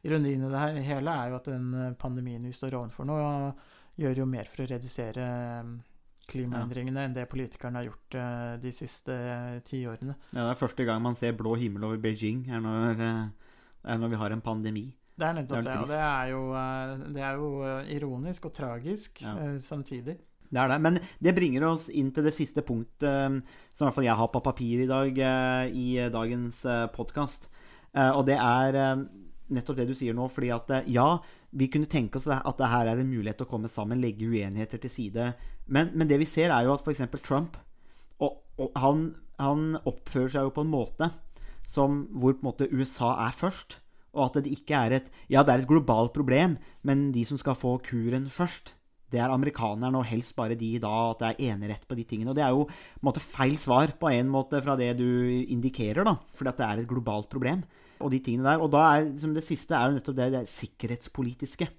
Ironien 0.07 0.45
i 0.47 0.51
det 0.53 0.61
her 0.63 0.79
hele 0.87 1.11
er 1.11 1.33
jo 1.33 1.41
at 1.41 1.51
den 1.51 1.73
eh, 1.75 1.95
pandemien 1.99 2.45
vi 2.47 2.55
står 2.55 2.77
overfor 2.79 3.09
nå, 3.09 3.19
gjør 3.99 4.23
jo 4.23 4.29
mer 4.31 4.49
for 4.51 4.63
å 4.63 4.69
redusere 4.71 5.25
eh, 5.25 5.73
klimaendringene 6.29 7.07
enn 7.09 7.17
det 7.17 7.27
politikerne 7.31 7.81
har 7.81 7.89
gjort 7.89 8.19
eh, 8.21 8.55
de 8.63 8.73
siste 8.75 9.17
eh, 9.17 9.59
tiårene. 9.67 10.15
Ja, 10.31 10.45
det 10.45 10.53
er 10.53 10.61
første 10.63 10.87
gang 10.89 11.03
man 11.05 11.19
ser 11.19 11.37
blå 11.39 11.57
himmel 11.59 11.89
over 11.89 12.01
Beijing, 12.03 12.45
er 12.53 12.63
når, 12.65 13.03
er 13.03 14.01
når 14.01 14.15
vi 14.15 14.23
har 14.23 14.37
en 14.37 14.45
pandemi. 14.45 14.87
Det 15.19 15.27
er 15.27 15.35
nettopp 15.35 15.65
Det 15.67 15.75
er 15.75 15.83
og 15.83 15.91
det 15.91 16.01
er 16.07 16.29
jo, 16.31 16.43
det 17.17 17.23
er 17.27 17.39
jo 17.41 17.53
ironisk 17.97 18.45
og 18.47 18.55
tragisk 18.55 19.23
Ja. 19.25 19.35
samtidig. 19.59 20.15
Det 20.49 20.61
er 20.63 20.69
det. 20.71 20.77
Men 20.81 21.01
det 21.21 21.35
bringer 21.35 21.67
oss 21.67 21.89
inn 21.91 22.13
til 22.15 22.25
det 22.25 22.33
siste 22.33 22.63
punktet 22.63 23.43
som 23.75 23.83
i 23.83 23.89
hvert 23.89 23.97
fall 23.97 24.07
jeg 24.07 24.17
har 24.17 24.31
på 24.33 24.41
papir 24.47 24.85
i 24.85 24.87
dag 24.89 25.19
i 25.75 25.89
dagens 26.15 26.63
podkast. 26.95 27.51
Og 27.99 28.23
det 28.31 28.39
er 28.39 28.79
nettopp 29.55 29.79
det 29.79 29.89
du 29.89 29.95
sier 29.97 30.17
nå. 30.17 30.29
fordi 30.33 30.51
at 30.55 30.71
eh, 30.75 30.91
ja, 30.95 31.19
vi 31.51 31.69
kunne 31.73 31.91
tenke 31.91 32.21
oss 32.21 32.29
at 32.29 32.59
det 32.59 32.73
her 32.73 32.91
er 32.91 33.01
en 33.01 33.11
mulighet 33.11 33.41
til 33.41 33.49
å 33.49 33.53
komme 33.53 33.71
sammen, 33.73 34.03
legge 34.03 34.29
uenigheter 34.29 34.81
til 34.83 34.93
side. 34.93 35.33
Men, 35.67 35.93
men 35.95 36.09
det 36.09 36.21
vi 36.21 36.29
ser, 36.29 36.53
er 36.53 36.67
jo 36.67 36.75
at 36.77 36.85
f.eks. 36.85 37.05
Trump 37.23 37.57
og, 38.19 38.41
og 38.59 38.79
han, 38.79 39.11
han 39.39 39.77
oppfører 39.87 40.35
seg 40.35 40.49
jo 40.49 40.55
på 40.57 40.65
en 40.67 40.73
måte 40.73 41.13
som 41.69 42.07
hvor 42.17 42.35
på 42.35 42.43
en 42.43 42.49
måte 42.51 42.71
USA 42.73 43.13
er 43.27 43.37
først. 43.37 43.79
Og 44.17 44.25
at 44.25 44.41
det 44.41 44.55
ikke 44.57 44.75
er 44.75 44.97
et 44.97 45.13
Ja, 45.29 45.45
det 45.45 45.53
er 45.53 45.63
et 45.63 45.71
globalt 45.71 46.15
problem, 46.17 46.57
men 46.83 47.11
de 47.13 47.25
som 47.29 47.39
skal 47.39 47.59
få 47.59 47.77
kuren 47.85 48.31
først, 48.33 48.75
det 49.13 49.21
er 49.23 49.33
amerikanerne, 49.33 49.97
og 49.97 50.07
helst 50.09 50.35
bare 50.37 50.57
de 50.59 50.75
da 50.83 50.93
at 51.11 51.23
det 51.23 51.29
er 51.31 51.53
enerett 51.55 51.87
på 51.89 51.97
de 51.97 52.05
tingene. 52.09 52.33
Og 52.33 52.37
det 52.37 52.45
er 52.45 52.53
jo 52.53 52.67
en 52.69 53.09
måte 53.09 53.25
feil 53.25 53.57
svar 53.61 53.95
på 54.01 54.11
en 54.13 54.29
måte 54.33 54.61
fra 54.65 54.77
det 54.77 54.93
du 55.01 55.09
indikerer, 55.49 56.05
da. 56.05 56.19
Fordi 56.37 56.53
at 56.53 56.61
det 56.61 56.67
er 56.67 56.83
et 56.83 56.91
globalt 56.91 57.31
problem. 57.33 57.63
Og 58.05 58.13
de 58.13 58.21
tingene 58.23 58.47
der. 58.47 58.63
Og 58.63 58.71
da 58.75 58.85
er 58.93 59.09
liksom 59.09 59.33
det 59.35 59.47
siste 59.47 59.75
er 59.75 59.89
jo 59.89 59.97
nettopp 59.97 60.19
det, 60.19 60.33
det 60.35 60.43
er 60.43 60.53
sikkerhetspolitiske. 60.53 61.71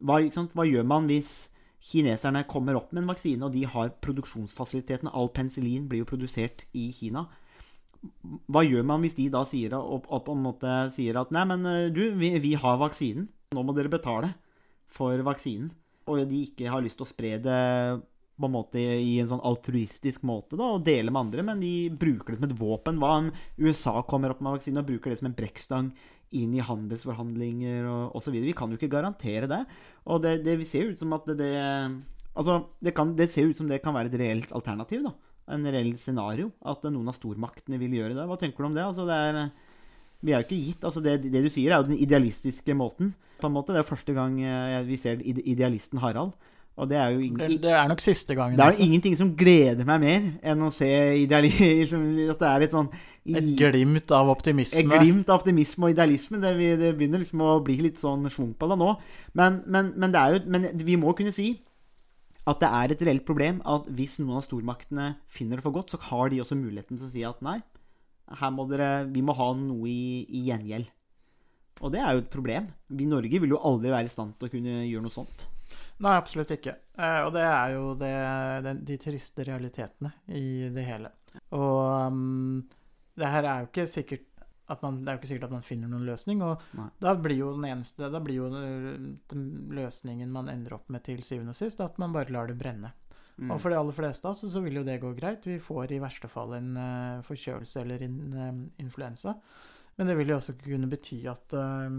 Hva? 0.00 0.20
Hva 0.54 0.68
gjør 0.68 0.86
man 0.88 1.10
hvis 1.10 1.50
kineserne 1.90 2.44
kommer 2.48 2.78
opp 2.78 2.92
med 2.92 3.02
en 3.02 3.10
vaksine, 3.10 3.44
og 3.44 3.56
de 3.56 3.66
har 3.68 3.92
produksjonsfasilitetene? 4.04 5.12
All 5.12 5.32
penicillin 5.34 5.88
blir 5.90 6.04
jo 6.04 6.10
produsert 6.12 6.64
i 6.76 6.90
Kina. 6.94 7.26
Hva 8.48 8.62
gjør 8.64 8.86
man 8.86 9.02
hvis 9.04 9.18
de 9.18 9.26
da 9.32 9.42
sier, 9.48 9.74
og, 9.76 10.06
og 10.08 10.30
en 10.32 10.46
måte 10.46 10.76
sier 10.94 11.18
at 11.20 11.34
nei, 11.34 11.44
men 11.50 11.66
eh, 11.68 11.90
du, 11.92 12.06
vi, 12.16 12.32
vi 12.40 12.54
har 12.56 12.78
vaksinen. 12.80 13.28
Nå 13.50 13.66
må 13.66 13.74
dere 13.74 13.92
betale 13.92 14.32
for 14.90 15.18
vaksinen. 15.26 15.72
Og 16.10 16.22
de 16.28 16.44
ikke 16.48 16.70
har 16.72 16.82
lyst 16.84 16.98
til 17.00 17.06
å 17.06 17.10
spre 17.10 17.36
det 17.42 17.60
på 18.40 18.48
en 18.48 18.54
måte 18.54 18.80
i 18.80 19.18
en 19.20 19.28
sånn 19.28 19.42
altruistisk 19.44 20.22
måte 20.24 20.56
da, 20.56 20.70
og 20.76 20.84
dele 20.86 21.12
med 21.12 21.26
andre, 21.26 21.42
men 21.44 21.60
de 21.60 21.90
bruker 21.92 22.32
det 22.32 22.38
som 22.38 22.46
et 22.48 22.56
våpen. 22.56 23.00
Hva 23.00 23.10
om 23.18 23.28
USA 23.60 23.98
kommer 24.08 24.32
opp 24.32 24.40
med 24.40 24.56
vaksine 24.56 24.80
og 24.80 24.88
bruker 24.88 25.12
det 25.12 25.18
som 25.20 25.28
en 25.28 25.36
brekkstang 25.36 25.90
inn 26.40 26.54
i 26.56 26.64
handelsforhandlinger 26.64 27.88
og 27.90 28.16
osv.? 28.16 28.38
Vi 28.40 28.56
kan 28.56 28.72
jo 28.72 28.80
ikke 28.80 28.92
garantere 28.94 29.50
det. 29.50 29.60
Og 30.08 30.22
det, 30.24 30.38
det 30.46 30.56
ser 30.70 30.94
ut 30.94 31.02
som 31.02 31.12
at 31.18 31.28
det, 31.28 31.36
det 31.42 31.52
Altså, 32.30 32.60
det, 32.78 32.94
kan, 32.94 33.10
det 33.18 33.26
ser 33.34 33.50
ut 33.50 33.58
som 33.58 33.68
det 33.68 33.80
kan 33.82 33.92
være 33.92 34.08
et 34.08 34.20
reelt 34.20 34.52
alternativ. 34.56 35.02
da 35.04 35.12
en 35.50 35.66
reell 35.66 35.96
scenario. 35.98 36.50
At 36.62 36.84
noen 36.88 37.10
av 37.10 37.16
stormaktene 37.16 37.80
vil 37.80 37.96
gjøre 37.98 38.16
det. 38.16 38.26
Hva 38.28 38.38
tenker 38.40 38.62
du 38.62 38.70
om 38.70 38.76
det? 38.76 38.86
Altså, 38.86 39.06
det 39.08 39.16
er, 39.16 39.40
vi 40.22 40.32
er 40.32 40.42
jo 40.42 40.46
ikke 40.48 40.60
gitt 40.66 40.84
altså 40.84 41.00
det, 41.04 41.18
det, 41.32 41.42
du 41.44 41.48
sier, 41.52 41.72
er 41.72 41.80
jo 41.82 41.88
den 41.90 41.98
idealistiske 41.98 42.74
måten. 42.76 43.14
På 43.40 43.48
en 43.48 43.54
måte. 43.56 43.72
Det 43.72 43.80
er 43.80 43.84
jo 43.86 43.90
første 43.94 44.12
gang 44.16 44.34
eh, 44.44 44.82
vi 44.84 44.96
ser 45.00 45.20
idealisten 45.24 46.00
Harald. 46.02 46.32
Og 46.80 46.88
det 46.88 46.96
er 46.96 47.10
jo 47.12 47.20
Det, 47.36 47.48
det 47.62 47.72
er 47.76 47.88
nok 47.90 48.00
siste 48.00 48.34
gangen. 48.38 48.56
det 48.56 48.62
er 48.62 48.70
jo 48.70 48.76
altså. 48.76 48.84
ingenting 48.86 49.16
som 49.18 49.32
gleder 49.36 49.84
meg 49.84 50.00
mer 50.00 50.28
enn 50.52 50.62
å 50.64 50.70
se 50.72 50.88
ideali 51.24 51.50
liksom, 51.82 52.04
at 52.30 52.38
det 52.40 52.48
er 52.50 52.64
et 52.66 52.76
sånn 52.76 52.88
Et 53.30 53.48
glimt 53.58 54.12
av 54.16 54.30
optimisme. 54.32 54.80
et 54.80 54.86
glimt 54.88 55.28
av 55.28 55.40
optimisme 55.42 55.84
og 55.88 55.92
idealisme. 55.92 56.40
Det, 56.40 56.52
vi- 56.56 56.76
det 56.80 56.92
begynner 56.96 57.20
liksom 57.20 57.42
å 57.44 57.58
bli 57.64 57.76
litt 57.84 57.98
sånn 58.00 58.24
schwung 58.32 58.54
på 58.56 58.68
det 58.70 58.78
nå. 58.80 58.94
Men, 59.36 59.58
men, 59.66 59.92
men, 59.96 60.12
det 60.14 60.20
er 60.22 60.36
jo, 60.38 60.44
men 60.48 60.70
vi 60.84 60.96
må 60.96 61.12
kunne 61.18 61.34
si 61.36 61.50
at 62.48 62.62
det 62.62 62.70
er 62.72 62.94
et 62.94 63.02
reelt 63.04 63.26
problem 63.28 63.60
at 63.68 63.84
hvis 63.92 64.16
noen 64.22 64.38
av 64.40 64.46
stormaktene 64.46 65.10
finner 65.28 65.60
det 65.60 65.66
for 65.66 65.74
godt, 65.76 65.92
så 65.92 66.00
har 66.08 66.30
de 66.32 66.40
også 66.40 66.56
muligheten 66.56 66.96
til 66.96 67.06
å 67.06 67.12
si 67.12 67.26
at 67.28 67.42
nei, 67.44 67.58
her 68.38 68.50
må 68.54 68.66
dere, 68.70 68.90
vi 69.10 69.22
må 69.26 69.34
ha 69.36 69.50
noe 69.58 69.88
i, 69.90 70.24
i 70.28 70.44
gjengjeld. 70.48 70.90
Og 71.80 71.94
det 71.94 72.02
er 72.04 72.14
jo 72.14 72.22
et 72.24 72.32
problem. 72.32 72.68
Vi 72.92 73.06
i 73.06 73.10
Norge 73.10 73.40
vil 73.42 73.54
jo 73.54 73.62
aldri 73.64 73.92
være 73.92 74.10
i 74.10 74.12
stand 74.12 74.36
til 74.38 74.50
å 74.50 74.52
kunne 74.52 74.82
gjøre 74.84 75.04
noe 75.06 75.14
sånt. 75.14 75.46
Nei, 76.00 76.16
absolutt 76.16 76.52
ikke. 76.54 76.74
Eh, 76.96 77.20
og 77.26 77.32
det 77.36 77.44
er 77.44 77.74
jo 77.74 77.94
det, 78.00 78.12
den, 78.66 78.82
de 78.88 78.98
triste 79.00 79.44
realitetene 79.48 80.12
i 80.36 80.68
det 80.72 80.84
hele. 80.86 81.12
Og 81.56 82.10
um, 82.10 82.60
det 83.18 83.30
her 83.30 83.46
er 83.46 83.62
jo 83.62 83.70
ikke 83.70 83.86
sikkert 83.90 84.26
at 84.70 84.82
man, 84.84 85.00
det 85.02 85.10
er 85.10 85.16
jo 85.16 85.20
ikke 85.20 85.30
sikkert 85.32 85.48
at 85.48 85.54
man 85.56 85.66
finner 85.66 85.90
noen 85.90 86.06
løsning. 86.06 86.42
Og 86.46 86.64
Nei. 86.78 86.88
da 87.02 87.14
blir 87.18 87.40
jo 87.40 87.52
den 87.56 87.66
eneste 87.72 88.10
Da 88.12 88.20
blir 88.22 88.38
jo 88.38 88.50
eh, 88.54 88.90
den 89.32 89.46
løsningen 89.76 90.32
man 90.32 90.50
ender 90.52 90.78
opp 90.78 90.90
med 90.92 91.04
til 91.06 91.24
syvende 91.26 91.56
og 91.56 91.58
sist, 91.58 91.82
at 91.84 91.98
man 92.02 92.14
bare 92.16 92.32
lar 92.34 92.50
det 92.50 92.58
brenne. 92.60 92.92
Mm. 93.40 93.50
Og 93.54 93.60
for 93.62 93.72
de 93.72 93.78
aller 93.80 93.96
fleste 93.96 94.28
av 94.28 94.36
oss 94.36 94.44
så, 94.52 94.60
vil 94.60 94.80
jo 94.80 94.86
det 94.86 95.00
gå 95.00 95.10
greit. 95.16 95.46
Vi 95.48 95.58
får 95.62 95.94
i 95.96 96.00
verste 96.02 96.28
fall 96.28 96.54
en 96.58 96.70
uh, 96.76 97.22
forkjølelse 97.24 97.84
eller 97.84 98.04
en 98.04 98.18
eh, 98.36 98.58
influensa. 98.84 99.34
Men 99.96 100.10
det 100.10 100.16
vil 100.18 100.32
jo 100.32 100.38
også 100.38 100.56
kunne 100.60 100.88
bety 100.90 101.22
at 101.28 101.56
eh, 101.56 101.96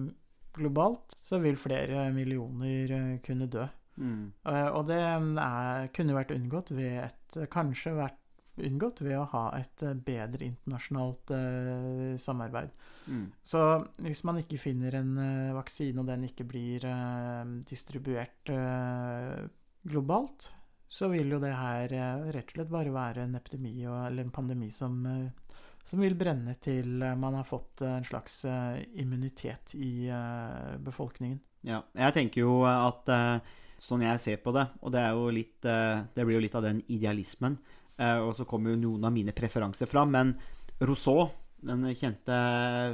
globalt 0.53 1.17
så 1.25 1.41
vil 1.41 1.57
flere 1.59 2.07
millioner 2.13 2.93
uh, 2.93 3.13
kunne 3.25 3.49
dø. 3.51 3.65
Mm. 3.97 4.31
Uh, 4.45 4.69
og 4.77 4.85
det 4.89 5.01
er, 5.01 5.89
kunne 5.95 6.17
vært 6.17 6.33
unngått 6.37 6.71
ved 6.77 7.03
et 7.07 7.39
Kanskje 7.51 7.95
vært 7.97 8.21
unngått 8.59 9.01
ved 9.05 9.15
å 9.17 9.27
ha 9.31 9.43
et 9.57 9.83
bedre 10.05 10.47
internasjonalt 10.49 11.33
uh, 11.33 12.13
samarbeid. 12.19 12.73
Mm. 13.07 13.27
Så 13.43 13.61
hvis 14.03 14.23
man 14.27 14.41
ikke 14.41 14.59
finner 14.61 14.99
en 14.99 15.13
uh, 15.17 15.57
vaksine, 15.57 16.01
og 16.01 16.09
den 16.09 16.27
ikke 16.27 16.47
blir 16.49 16.85
uh, 16.87 17.45
distribuert 17.67 18.51
globalt, 19.81 20.51
så 20.91 21.07
vil 21.07 21.31
jo 21.31 21.39
det 21.39 21.53
her 21.55 21.93
eh, 21.95 22.25
rett 22.35 22.49
og 22.51 22.57
slett 22.57 22.71
bare 22.71 22.91
være 22.91 23.23
en 23.23 23.37
epidemi 23.39 23.85
eller 23.87 24.25
en 24.25 24.33
pandemi 24.35 24.67
som, 24.75 24.97
eh, 25.07 25.53
som 25.87 26.03
vil 26.03 26.17
brenne 26.19 26.57
til 26.59 26.99
eh, 26.99 27.15
man 27.15 27.37
har 27.39 27.47
fått 27.47 27.85
en 27.87 28.03
slags 28.03 28.41
immunitet 28.99 29.71
i 29.79 30.11
befolkningen. 30.83 31.39
Ja, 31.63 31.79
jeg 31.95 32.17
tenker 32.17 32.43
jo 32.43 32.59
at 32.67 33.07
sånn 33.81 34.03
jeg 34.03 34.19
ser 34.19 34.41
på 34.43 34.51
det, 34.53 34.65
og 34.81 34.91
det 34.93 35.03
litt 35.33 35.61
Det 35.61 36.25
blir 36.25 36.35
jo 36.35 36.43
litt 36.43 36.57
av 36.57 36.65
den 36.65 36.81
idealismen, 36.89 37.55
og 37.97 38.33
så 38.35 38.45
kommer 38.49 38.73
jo 38.73 38.81
noen 38.81 39.05
av 39.05 39.13
mine 39.13 39.31
preferanser 39.31 39.87
fram, 39.87 40.11
men 40.11 40.33
Rousseau, 40.81 41.29
den 41.61 41.85
kjente 41.93 42.33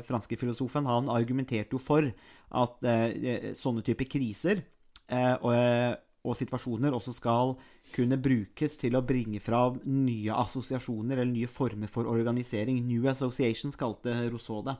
franske 0.07 0.37
filosofen, 0.37 0.85
han 0.85 1.07
argumenterte 1.09 1.75
jo 1.75 1.79
for 1.79 2.11
at 2.51 2.89
sånne 3.55 3.85
typer 3.87 4.11
kriser 4.11 4.65
og, 5.39 5.55
og 6.27 6.37
situasjoner 6.37 6.95
også 6.95 7.13
skal 7.15 7.55
kunne 7.93 8.19
brukes 8.19 8.77
til 8.81 8.97
å 8.97 9.03
bringe 9.07 9.39
fra 9.43 9.69
nye 9.87 10.35
assosiasjoner 10.35 11.21
eller 11.21 11.31
nye 11.31 11.49
former 11.51 11.91
for 11.91 12.09
organisering. 12.11 12.81
New 12.85 13.07
Associations 13.11 13.79
kalte 13.79 14.15
Rousseau 14.27 14.63
det. 14.67 14.75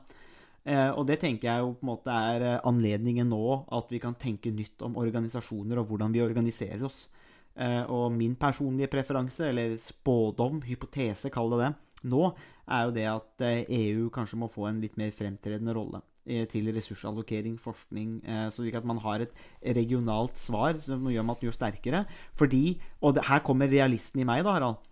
Eh, 0.68 0.90
og 0.90 1.06
det 1.08 1.20
tenker 1.22 1.48
jeg 1.48 1.64
jo 1.64 1.72
på 1.78 1.86
en 1.86 1.92
måte 1.92 2.18
er 2.32 2.44
eh, 2.44 2.58
anledningen 2.68 3.30
nå, 3.32 3.44
at 3.72 3.88
vi 3.92 4.00
kan 4.02 4.18
tenke 4.20 4.52
nytt 4.52 4.84
om 4.84 4.98
organisasjoner 5.00 5.80
og 5.80 5.88
hvordan 5.88 6.12
vi 6.12 6.24
organiserer 6.24 6.84
oss. 6.88 7.06
Eh, 7.56 7.82
og 7.88 8.12
min 8.14 8.36
personlige 8.38 8.90
preferanse, 8.92 9.48
eller 9.48 9.78
spådom, 9.80 10.60
hypotese, 10.68 11.32
kall 11.34 11.54
det 11.54 11.62
det, 11.64 11.72
nå 12.12 12.22
er 12.68 12.84
jo 12.84 12.94
det 12.94 13.08
at 13.10 13.48
EU 13.48 14.10
kanskje 14.14 14.38
må 14.38 14.50
få 14.52 14.68
en 14.68 14.82
litt 14.82 14.98
mer 15.00 15.10
fremtredende 15.16 15.74
rolle 15.74 16.02
til 16.50 16.68
ressursallokering, 16.76 17.56
forskning, 17.60 18.18
eh, 18.24 18.46
slik 18.54 18.76
at 18.78 18.86
man 18.88 19.00
har 19.04 19.24
et 19.24 19.32
regionalt 19.62 20.36
svar 20.40 20.78
som 20.84 21.08
gjør 21.08 21.26
man 21.26 21.40
gjør 21.42 21.56
sterkere. 21.56 22.04
Fordi, 22.38 22.78
og 23.00 23.16
det, 23.16 23.26
her 23.28 23.42
kommer 23.46 23.70
realisten 23.70 24.20
i 24.22 24.28
meg, 24.28 24.44
da, 24.46 24.56
Harald. 24.58 24.84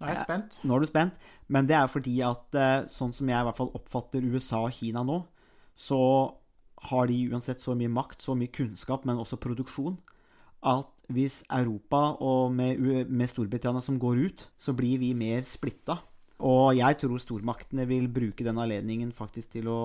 Nå 0.00 0.08
er 0.08 0.14
jeg 0.14 0.24
spent. 0.24 0.60
Nå 0.64 0.76
er 0.76 0.80
du 0.80 0.88
spent, 0.88 1.24
men 1.52 1.66
det 1.68 1.76
er 1.76 1.90
fordi 1.92 2.20
at 2.24 2.56
eh, 2.56 2.86
sånn 2.88 3.12
som 3.16 3.28
jeg 3.28 3.36
i 3.36 3.48
hvert 3.48 3.58
fall 3.58 3.74
oppfatter 3.76 4.24
USA 4.24 4.62
og 4.64 4.76
Kina 4.76 5.04
nå, 5.04 5.22
så 5.76 6.00
har 6.88 7.10
de 7.10 7.18
uansett 7.28 7.60
så 7.60 7.74
mye 7.76 7.92
makt, 7.92 8.22
så 8.24 8.36
mye 8.36 8.52
kunnskap, 8.52 9.04
men 9.04 9.20
også 9.20 9.40
produksjon, 9.40 9.98
at 10.64 10.88
hvis 11.12 11.42
Europa 11.50 12.14
og 12.22 12.54
med, 12.54 12.80
med 13.10 13.28
Storbritannia 13.28 13.82
som 13.84 13.98
går 14.00 14.24
ut, 14.24 14.46
så 14.60 14.72
blir 14.76 15.00
vi 15.02 15.12
mer 15.16 15.42
splitta. 15.48 15.98
Og 16.40 16.72
jeg 16.78 16.96
tror 17.02 17.20
stormaktene 17.20 17.84
vil 17.88 18.08
bruke 18.08 18.44
den 18.46 18.60
anledningen 18.60 19.12
faktisk 19.12 19.56
til 19.56 19.68
å 19.68 19.80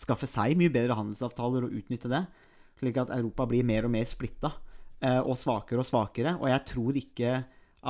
skaffe 0.00 0.28
seg 0.30 0.56
mye 0.58 0.72
bedre 0.72 0.96
handelsavtaler 0.98 1.66
og 1.66 1.76
utnytte 1.76 2.10
det, 2.10 2.24
slik 2.80 3.00
at 3.02 3.12
Europa 3.14 3.46
blir 3.50 3.66
mer 3.68 3.86
og 3.88 3.92
mer 3.92 4.06
splitta 4.08 4.54
eh, 5.04 5.20
og 5.20 5.36
svakere 5.38 5.82
og 5.82 5.88
svakere. 5.88 6.36
Og 6.40 6.48
jeg 6.48 6.66
tror 6.72 7.00
ikke 7.00 7.34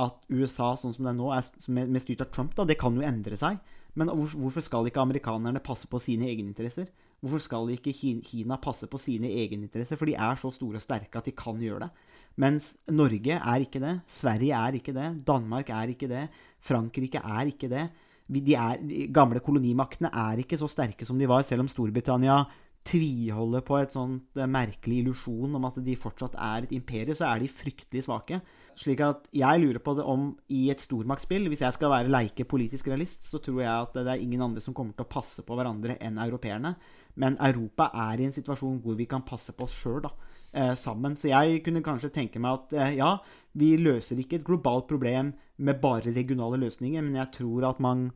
at 0.01 0.25
USA 0.31 0.73
sånn 0.79 0.95
som 0.95 1.07
det 1.07 1.13
er 1.13 1.19
nå, 1.19 1.29
er 1.35 1.77
med, 1.77 2.01
styrt 2.03 2.25
av 2.25 2.31
Trump, 2.33 2.55
da, 2.55 2.67
det 2.67 2.79
kan 2.79 2.95
jo 2.95 3.05
endre 3.05 3.39
seg. 3.39 3.59
Men 3.99 4.11
hvorfor 4.11 4.63
skal 4.63 4.87
ikke 4.87 5.03
amerikanerne 5.03 5.63
passe 5.63 5.89
på 5.91 5.99
sine 5.99 6.29
egeninteresser? 6.31 6.87
Hvorfor 7.21 7.43
skal 7.43 7.73
ikke 7.75 7.93
Kina 7.93 8.57
passe 8.57 8.87
på 8.89 8.99
sine 9.01 9.29
egeninteresser? 9.43 9.99
For 9.99 10.09
de 10.09 10.15
er 10.15 10.39
så 10.39 10.49
store 10.55 10.79
og 10.79 10.85
sterke 10.85 11.19
at 11.19 11.27
de 11.27 11.35
kan 11.37 11.59
gjøre 11.61 11.85
det. 11.85 12.07
Mens 12.39 12.71
Norge 12.89 13.35
er 13.35 13.65
ikke 13.65 13.81
det. 13.83 13.97
Sverige 14.09 14.55
er 14.55 14.77
ikke 14.79 14.95
det. 14.95 15.09
Danmark 15.27 15.69
er 15.75 15.91
ikke 15.91 16.09
det. 16.09 16.23
Frankrike 16.63 17.19
er 17.19 17.51
ikke 17.51 17.69
det. 17.71 17.89
De, 18.31 18.55
er, 18.55 18.79
de 18.79 19.05
gamle 19.11 19.41
kolonimaktene 19.43 20.11
er 20.15 20.39
ikke 20.43 20.59
så 20.59 20.69
sterke 20.71 21.07
som 21.07 21.19
de 21.19 21.27
var, 21.29 21.43
selv 21.47 21.65
om 21.65 21.71
Storbritannia 21.71 22.45
tviholder 22.87 23.61
på 23.65 23.77
et 23.77 23.93
sånt 23.93 24.39
eh, 24.39 24.49
merkelig 24.49 25.03
illusjon 25.03 25.57
om 25.57 25.67
at 25.69 25.77
de 25.85 25.97
fortsatt 25.99 26.33
er 26.33 26.65
et 26.65 26.73
imperie, 26.73 27.13
så 27.17 27.27
er 27.29 27.43
de 27.43 27.51
fryktelig 27.51 28.05
svake. 28.07 28.39
Slik 28.79 29.03
at 29.05 29.27
jeg 29.35 29.61
lurer 29.61 29.81
på 29.83 29.93
det 29.97 30.05
om 30.07 30.31
i 30.49 30.63
et 30.73 30.81
stormaktsspill, 30.81 31.45
hvis 31.51 31.61
jeg 31.65 31.77
skal 31.77 31.93
være 31.93 32.11
leike 32.11 32.47
politisk 32.49 32.89
realist, 32.89 33.27
så 33.29 33.41
tror 33.43 33.61
jeg 33.61 33.69
at 33.69 33.99
det 33.99 34.07
er 34.07 34.23
ingen 34.23 34.41
andre 34.47 34.63
som 34.63 34.73
kommer 34.77 34.97
til 34.97 35.05
å 35.05 35.11
passe 35.11 35.45
på 35.45 35.57
hverandre 35.57 35.99
enn 36.01 36.17
europeerne. 36.23 36.73
Men 37.21 37.37
Europa 37.43 37.91
er 38.07 38.21
i 38.21 38.29
en 38.29 38.35
situasjon 38.35 38.79
hvor 38.81 38.97
vi 38.97 39.09
kan 39.11 39.27
passe 39.27 39.53
på 39.53 39.67
oss 39.67 39.77
sjøl, 39.77 40.01
da. 40.07 40.15
Eh, 40.51 40.73
sammen. 40.75 41.13
Så 41.15 41.29
jeg 41.31 41.61
kunne 41.63 41.79
kanskje 41.79 42.09
tenke 42.11 42.39
meg 42.43 42.57
at 42.57 42.73
eh, 42.75 42.97
ja, 42.97 43.13
vi 43.55 43.69
løser 43.79 44.19
ikke 44.19 44.41
et 44.41 44.47
globalt 44.47 44.89
problem 44.89 45.29
med 45.63 45.79
bare 45.79 46.11
regionale 46.11 46.59
løsninger, 46.59 47.05
men 47.05 47.15
jeg 47.15 47.31
tror 47.37 47.69
at 47.69 47.79
man 47.79 48.09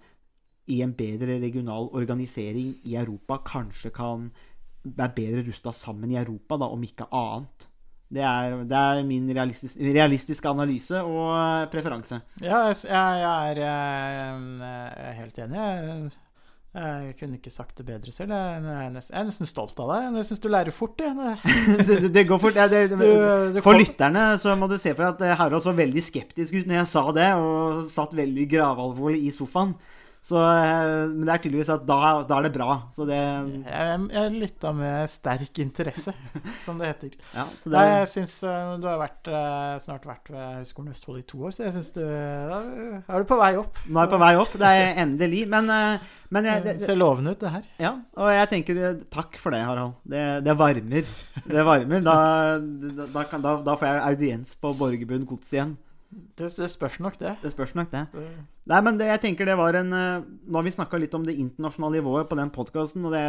i 0.68 0.82
en 0.84 0.92
bedre 0.98 1.38
regional 1.40 1.88
organisering 1.96 2.74
i 2.84 2.98
Europa 3.00 3.38
kanskje 3.46 3.94
kan 3.96 4.28
være 4.84 5.16
bedre 5.16 5.46
rusta 5.48 5.72
sammen 5.72 6.12
i 6.12 6.20
Europa, 6.20 6.58
da, 6.60 6.68
om 6.68 6.84
ikke 6.84 7.08
annet. 7.16 7.70
Det 8.16 8.28
er, 8.28 8.58
det 8.68 8.84
er 8.84 9.08
min 9.08 9.32
realistis 9.32 9.78
realistiske 9.80 10.52
analyse 10.52 11.00
og 11.08 11.32
eh, 11.40 11.70
preferanse. 11.72 12.20
Ja, 12.44 12.66
jeg, 12.68 12.84
jeg, 12.92 13.32
er, 13.32 13.64
eh, 13.64 14.46
jeg 14.60 15.08
er 15.08 15.20
helt 15.22 15.44
enig. 15.48 16.22
Jeg, 16.76 17.04
jeg 17.08 17.14
kunne 17.20 17.38
ikke 17.40 17.52
sagt 17.54 17.78
det 17.80 17.86
bedre 17.88 18.12
selv. 18.12 18.34
Jeg, 18.36 18.62
er, 18.68 18.90
nesten, 18.92 19.14
jeg 19.16 19.22
er 19.22 19.28
nesten 19.30 19.48
stolt 19.48 19.78
av 19.80 19.92
deg. 19.94 20.18
Jeg 20.20 20.28
syns 20.28 20.42
du 20.44 20.48
lærer 20.52 20.76
fort. 20.76 20.98
Det- 21.00 21.14
det, 21.88 22.00
det, 22.04 22.10
det 22.18 22.24
går 22.28 22.42
fort. 22.44 22.58
Ja, 22.60 22.66
det, 22.68 22.82
du 22.92 23.62
for 23.64 23.80
lytterne 23.80 24.26
så 24.44 24.56
må 24.60 24.68
du 24.68 24.76
se 24.82 24.92
for 24.98 25.08
at 25.14 25.22
eh, 25.24 25.36
Harald 25.40 25.64
så 25.64 25.72
veldig 25.78 26.04
skeptisk 26.04 26.58
ut 26.60 26.68
når 26.68 26.82
jeg 26.82 26.90
sa 26.92 27.06
det, 27.16 27.30
og 27.40 27.86
satt 27.94 28.16
veldig 28.20 28.50
gravalvorlig 28.52 29.24
i 29.30 29.32
sofaen. 29.32 29.72
Så, 30.26 30.40
eh, 30.42 31.12
men 31.12 31.28
det 31.28 31.34
er 31.36 31.42
tydeligvis 31.44 31.70
at 31.70 31.84
da, 31.86 31.98
da 32.26 32.40
er 32.40 32.48
det 32.48 32.54
bra. 32.56 32.80
Så 32.96 33.06
det 33.06 33.20
Jeg, 33.20 33.98
jeg 34.10 34.32
lytta 34.34 34.72
med 34.74 35.12
sterk 35.12 35.60
interesse, 35.62 36.16
som 36.66 36.82
det 36.82 36.90
heter. 36.90 37.14
Ja, 37.36 37.46
så 37.62 37.70
det 37.70 37.78
Nei, 37.78 37.84
jeg 37.92 38.10
syns 38.10 38.34
Du 38.82 38.88
har 38.90 38.98
vært, 39.04 39.30
eh, 39.30 39.76
snart 39.84 40.08
vært 40.10 40.32
ved 40.34 40.64
Høgskolen 40.64 40.96
Østfold 40.96 41.22
i 41.22 41.28
to 41.30 41.44
år, 41.46 41.54
så 41.54 41.68
jeg 41.68 41.76
syns 41.78 41.94
du 41.94 42.02
Da 42.02 42.60
er 43.06 43.22
du 43.22 43.30
på 43.30 43.38
vei 43.38 43.52
opp. 43.62 43.78
Nå 43.86 44.02
er 44.02 44.08
jeg 44.08 44.14
på 44.16 44.22
vei 44.26 44.34
opp. 44.42 44.58
Det 44.66 44.74
er 44.80 45.04
endelig. 45.06 45.46
Men, 45.54 45.70
eh, 45.70 46.10
men 46.34 46.50
jeg, 46.50 46.66
Det 46.66 46.78
det, 46.80 46.90
ser 46.90 46.98
lovende 46.98 47.36
ut, 47.36 47.40
det 47.46 47.54
her. 47.60 47.72
Ja, 47.86 47.94
og 48.18 48.34
jeg 48.34 48.52
tenker 48.56 48.82
eh, 48.82 49.00
takk 49.14 49.38
for 49.38 49.54
det, 49.54 49.62
Harald. 49.62 49.94
Det, 50.10 50.26
det 50.50 50.58
varmer. 50.58 51.16
Det 51.46 51.70
varmer. 51.70 52.02
Da, 52.02 52.18
da, 53.14 53.30
kan, 53.30 53.46
da 53.46 53.78
får 53.78 53.92
jeg 53.92 54.06
audiens 54.10 54.58
på 54.58 54.74
Borgerbund 54.74 55.30
gods 55.30 55.54
igjen. 55.54 55.78
Det, 56.16 56.48
det 56.56 56.70
spørs 56.72 57.00
nok, 57.04 57.18
det. 57.20 57.34
Det 57.44 57.52
spørs 57.52 57.74
nok, 57.76 57.90
det. 57.92 58.06
Det- 58.14 58.30
Nei, 58.72 58.80
men 58.82 58.98
det, 58.98 59.08
jeg 59.12 59.22
tenker 59.22 59.46
det 59.46 59.58
var 59.60 59.76
en 59.78 59.92
eh, 59.94 60.24
Nå 60.48 60.58
har 60.58 60.64
vi 60.66 60.72
snakka 60.74 60.98
litt 60.98 61.14
om 61.14 61.26
det 61.28 61.36
internasjonale 61.38 62.00
nivået 62.00 62.30
på 62.32 62.38
den 62.40 62.50
podkasten, 62.56 63.04
og 63.06 63.12
det 63.14 63.26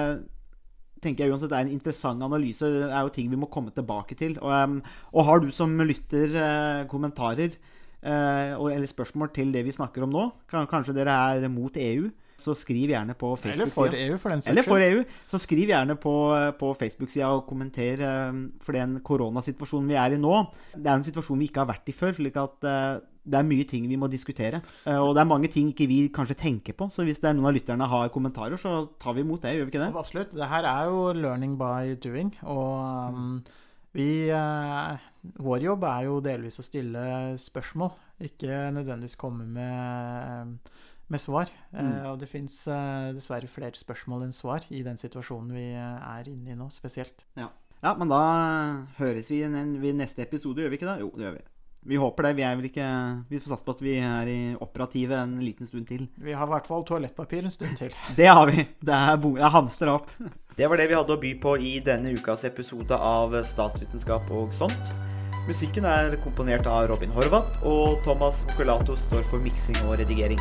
tenker 1.04 1.24
jeg 1.26 1.32
uansett 1.34 1.52
er 1.52 1.66
en 1.66 1.72
interessant 1.74 2.22
analyse. 2.24 2.64
Det 2.64 2.86
er 2.88 3.02
jo 3.04 3.12
ting 3.12 3.28
vi 3.30 3.36
må 3.36 3.50
komme 3.52 3.74
tilbake 3.74 4.16
til. 4.16 4.38
Og, 4.40 4.78
og 5.12 5.26
har 5.28 5.42
du 5.44 5.50
som 5.52 5.74
lytter 5.82 6.32
eh, 6.40 6.84
kommentarer 6.88 7.58
eh, 8.00 8.54
eller 8.56 8.86
spørsmål 8.88 9.32
til 9.36 9.50
det 9.52 9.64
vi 9.66 9.74
snakker 9.76 10.06
om 10.06 10.14
nå, 10.14 10.24
kanskje 10.48 10.94
dere 10.96 11.18
er 11.36 11.48
mot 11.52 11.76
EU, 11.76 12.08
så 12.36 12.54
skriv 12.56 12.90
gjerne 12.92 13.16
på 13.16 13.32
Eller 13.48 13.66
for 13.72 13.88
Facebook-sida. 13.88 14.04
EU, 14.06 14.18
for 14.20 14.32
den 14.34 14.42
saks 14.44 14.52
Eller 14.52 14.66
for. 14.66 14.82
EU. 14.84 15.02
Så 15.30 15.40
skriv 15.40 15.72
gjerne 15.72 15.96
på, 15.96 16.14
på 16.60 16.72
Facebook-sida 16.76 17.32
og 17.32 17.46
kommenter 17.48 18.02
eh, 18.04 18.40
for 18.62 18.76
den 18.76 18.98
koronasituasjonen 19.06 19.88
vi 19.88 19.98
er 20.00 20.16
i 20.16 20.20
nå. 20.20 20.38
Det 20.76 20.86
er 20.86 20.98
en 20.98 21.06
situasjon 21.06 21.40
vi 21.40 21.48
ikke 21.48 21.64
har 21.64 21.70
vært 21.70 21.88
i 21.88 21.96
før, 21.96 22.12
slik 22.18 22.36
at 22.40 22.68
eh, 22.68 23.04
det 23.26 23.40
er 23.40 23.48
mye 23.48 23.66
ting 23.66 23.88
vi 23.90 23.98
må 23.98 24.10
diskutere. 24.12 24.60
Eh, 24.84 25.00
og 25.00 25.14
det 25.16 25.24
er 25.24 25.30
mange 25.32 25.50
ting 25.52 25.72
ikke 25.72 25.88
vi 25.90 26.00
kanskje 26.14 26.38
tenker 26.44 26.76
på, 26.76 26.90
så 26.92 27.06
hvis 27.08 27.22
det 27.24 27.32
er 27.32 27.38
noen 27.38 27.50
av 27.50 27.56
lytterne 27.56 27.90
har 27.90 28.12
kommentarer, 28.14 28.60
så 28.60 28.84
tar 29.00 29.16
vi 29.16 29.24
imot 29.24 29.42
det, 29.42 29.56
gjør 29.56 29.68
vi 29.70 29.74
ikke 29.74 29.84
det? 29.86 29.92
Absolutt. 30.04 30.36
Det 30.36 30.50
her 30.52 30.68
er 30.68 30.90
jo 30.92 31.06
learning 31.16 31.56
by 31.60 31.96
doing. 32.02 32.34
Og 32.44 33.14
um, 33.16 33.38
vi 33.96 34.10
Vår 35.42 35.64
jobb 35.64 35.82
er 35.88 36.04
jo 36.06 36.20
delvis 36.22 36.60
å 36.60 36.62
stille 36.62 37.00
spørsmål, 37.40 37.90
ikke 38.28 38.68
nødvendigvis 38.76 39.18
komme 39.18 39.42
med, 39.42 40.70
med 41.08 41.20
svar. 41.20 41.50
Eh, 41.72 41.82
Mm. 41.82 42.06
og 42.12 42.18
det 42.18 42.28
fins 42.28 42.64
dessverre 43.14 43.48
flere 43.48 43.72
spørsmål 43.78 44.24
enn 44.24 44.32
svar 44.34 44.64
i 44.70 44.82
den 44.82 44.96
situasjonen 44.96 45.52
vi 45.52 45.72
eh, 45.72 46.18
er 46.18 46.24
inne 46.28 46.50
i 46.52 46.54
nå, 46.58 46.70
spesielt. 46.72 47.24
Ja, 47.36 47.94
men 47.94 48.08
da 48.08 48.86
høres 48.98 49.28
vi 49.30 49.42
i 49.44 49.92
neste 49.92 50.22
episode, 50.24 50.58
gjør 50.64 50.70
vi 50.72 50.78
ikke 50.80 50.88
det? 50.94 51.00
Jo, 51.04 51.10
det 51.14 51.26
gjør 51.28 51.36
vi. 51.36 51.44
Vi 51.86 51.96
håper 52.02 52.22
det. 52.26 52.30
Vi 52.36 52.42
er 52.42 52.56
vel 52.58 52.64
ikke 52.66 52.86
Vi 53.30 53.38
får 53.38 53.52
satse 53.52 53.64
på 53.64 53.74
at 53.76 53.82
vi 53.84 53.92
er 54.02 54.26
i 54.26 54.56
operative 54.58 55.12
en 55.22 55.36
liten 55.38 55.66
stund 55.68 55.86
til. 55.86 56.08
Vi 56.18 56.32
har 56.34 56.46
i 56.48 56.50
hvert 56.50 56.66
fall 56.66 56.82
toalettpapir 56.82 57.44
en 57.46 57.50
stund 57.54 57.76
til. 57.78 57.92
Det 58.16 58.26
har 58.26 58.46
vi. 58.50 58.64
Det 58.82 58.94
er, 58.96 59.16
bo- 59.16 59.36
det 59.36 59.44
er 59.46 59.54
hamstra 59.54 59.94
opp. 60.00 60.10
Det 60.58 60.66
var 60.68 60.76
det 60.80 60.88
vi 60.88 60.96
hadde 60.98 61.14
å 61.14 61.20
by 61.20 61.34
på 61.38 61.54
i 61.62 61.78
denne 61.84 62.10
ukas 62.16 62.42
episode 62.48 62.90
av 62.96 63.36
Statsvitenskap 63.44 64.30
og 64.32 64.50
sånt. 64.56 64.90
Musikken 65.46 65.84
er 65.86 66.16
komponert 66.24 66.66
av 66.66 66.88
Robin 66.90 67.12
Horvath, 67.14 67.60
og 67.62 68.00
Thomas 68.02 68.40
Mokulato 68.48 68.96
står 68.96 69.22
for 69.30 69.38
miksing 69.38 69.76
og 69.86 70.00
redigering. 70.00 70.40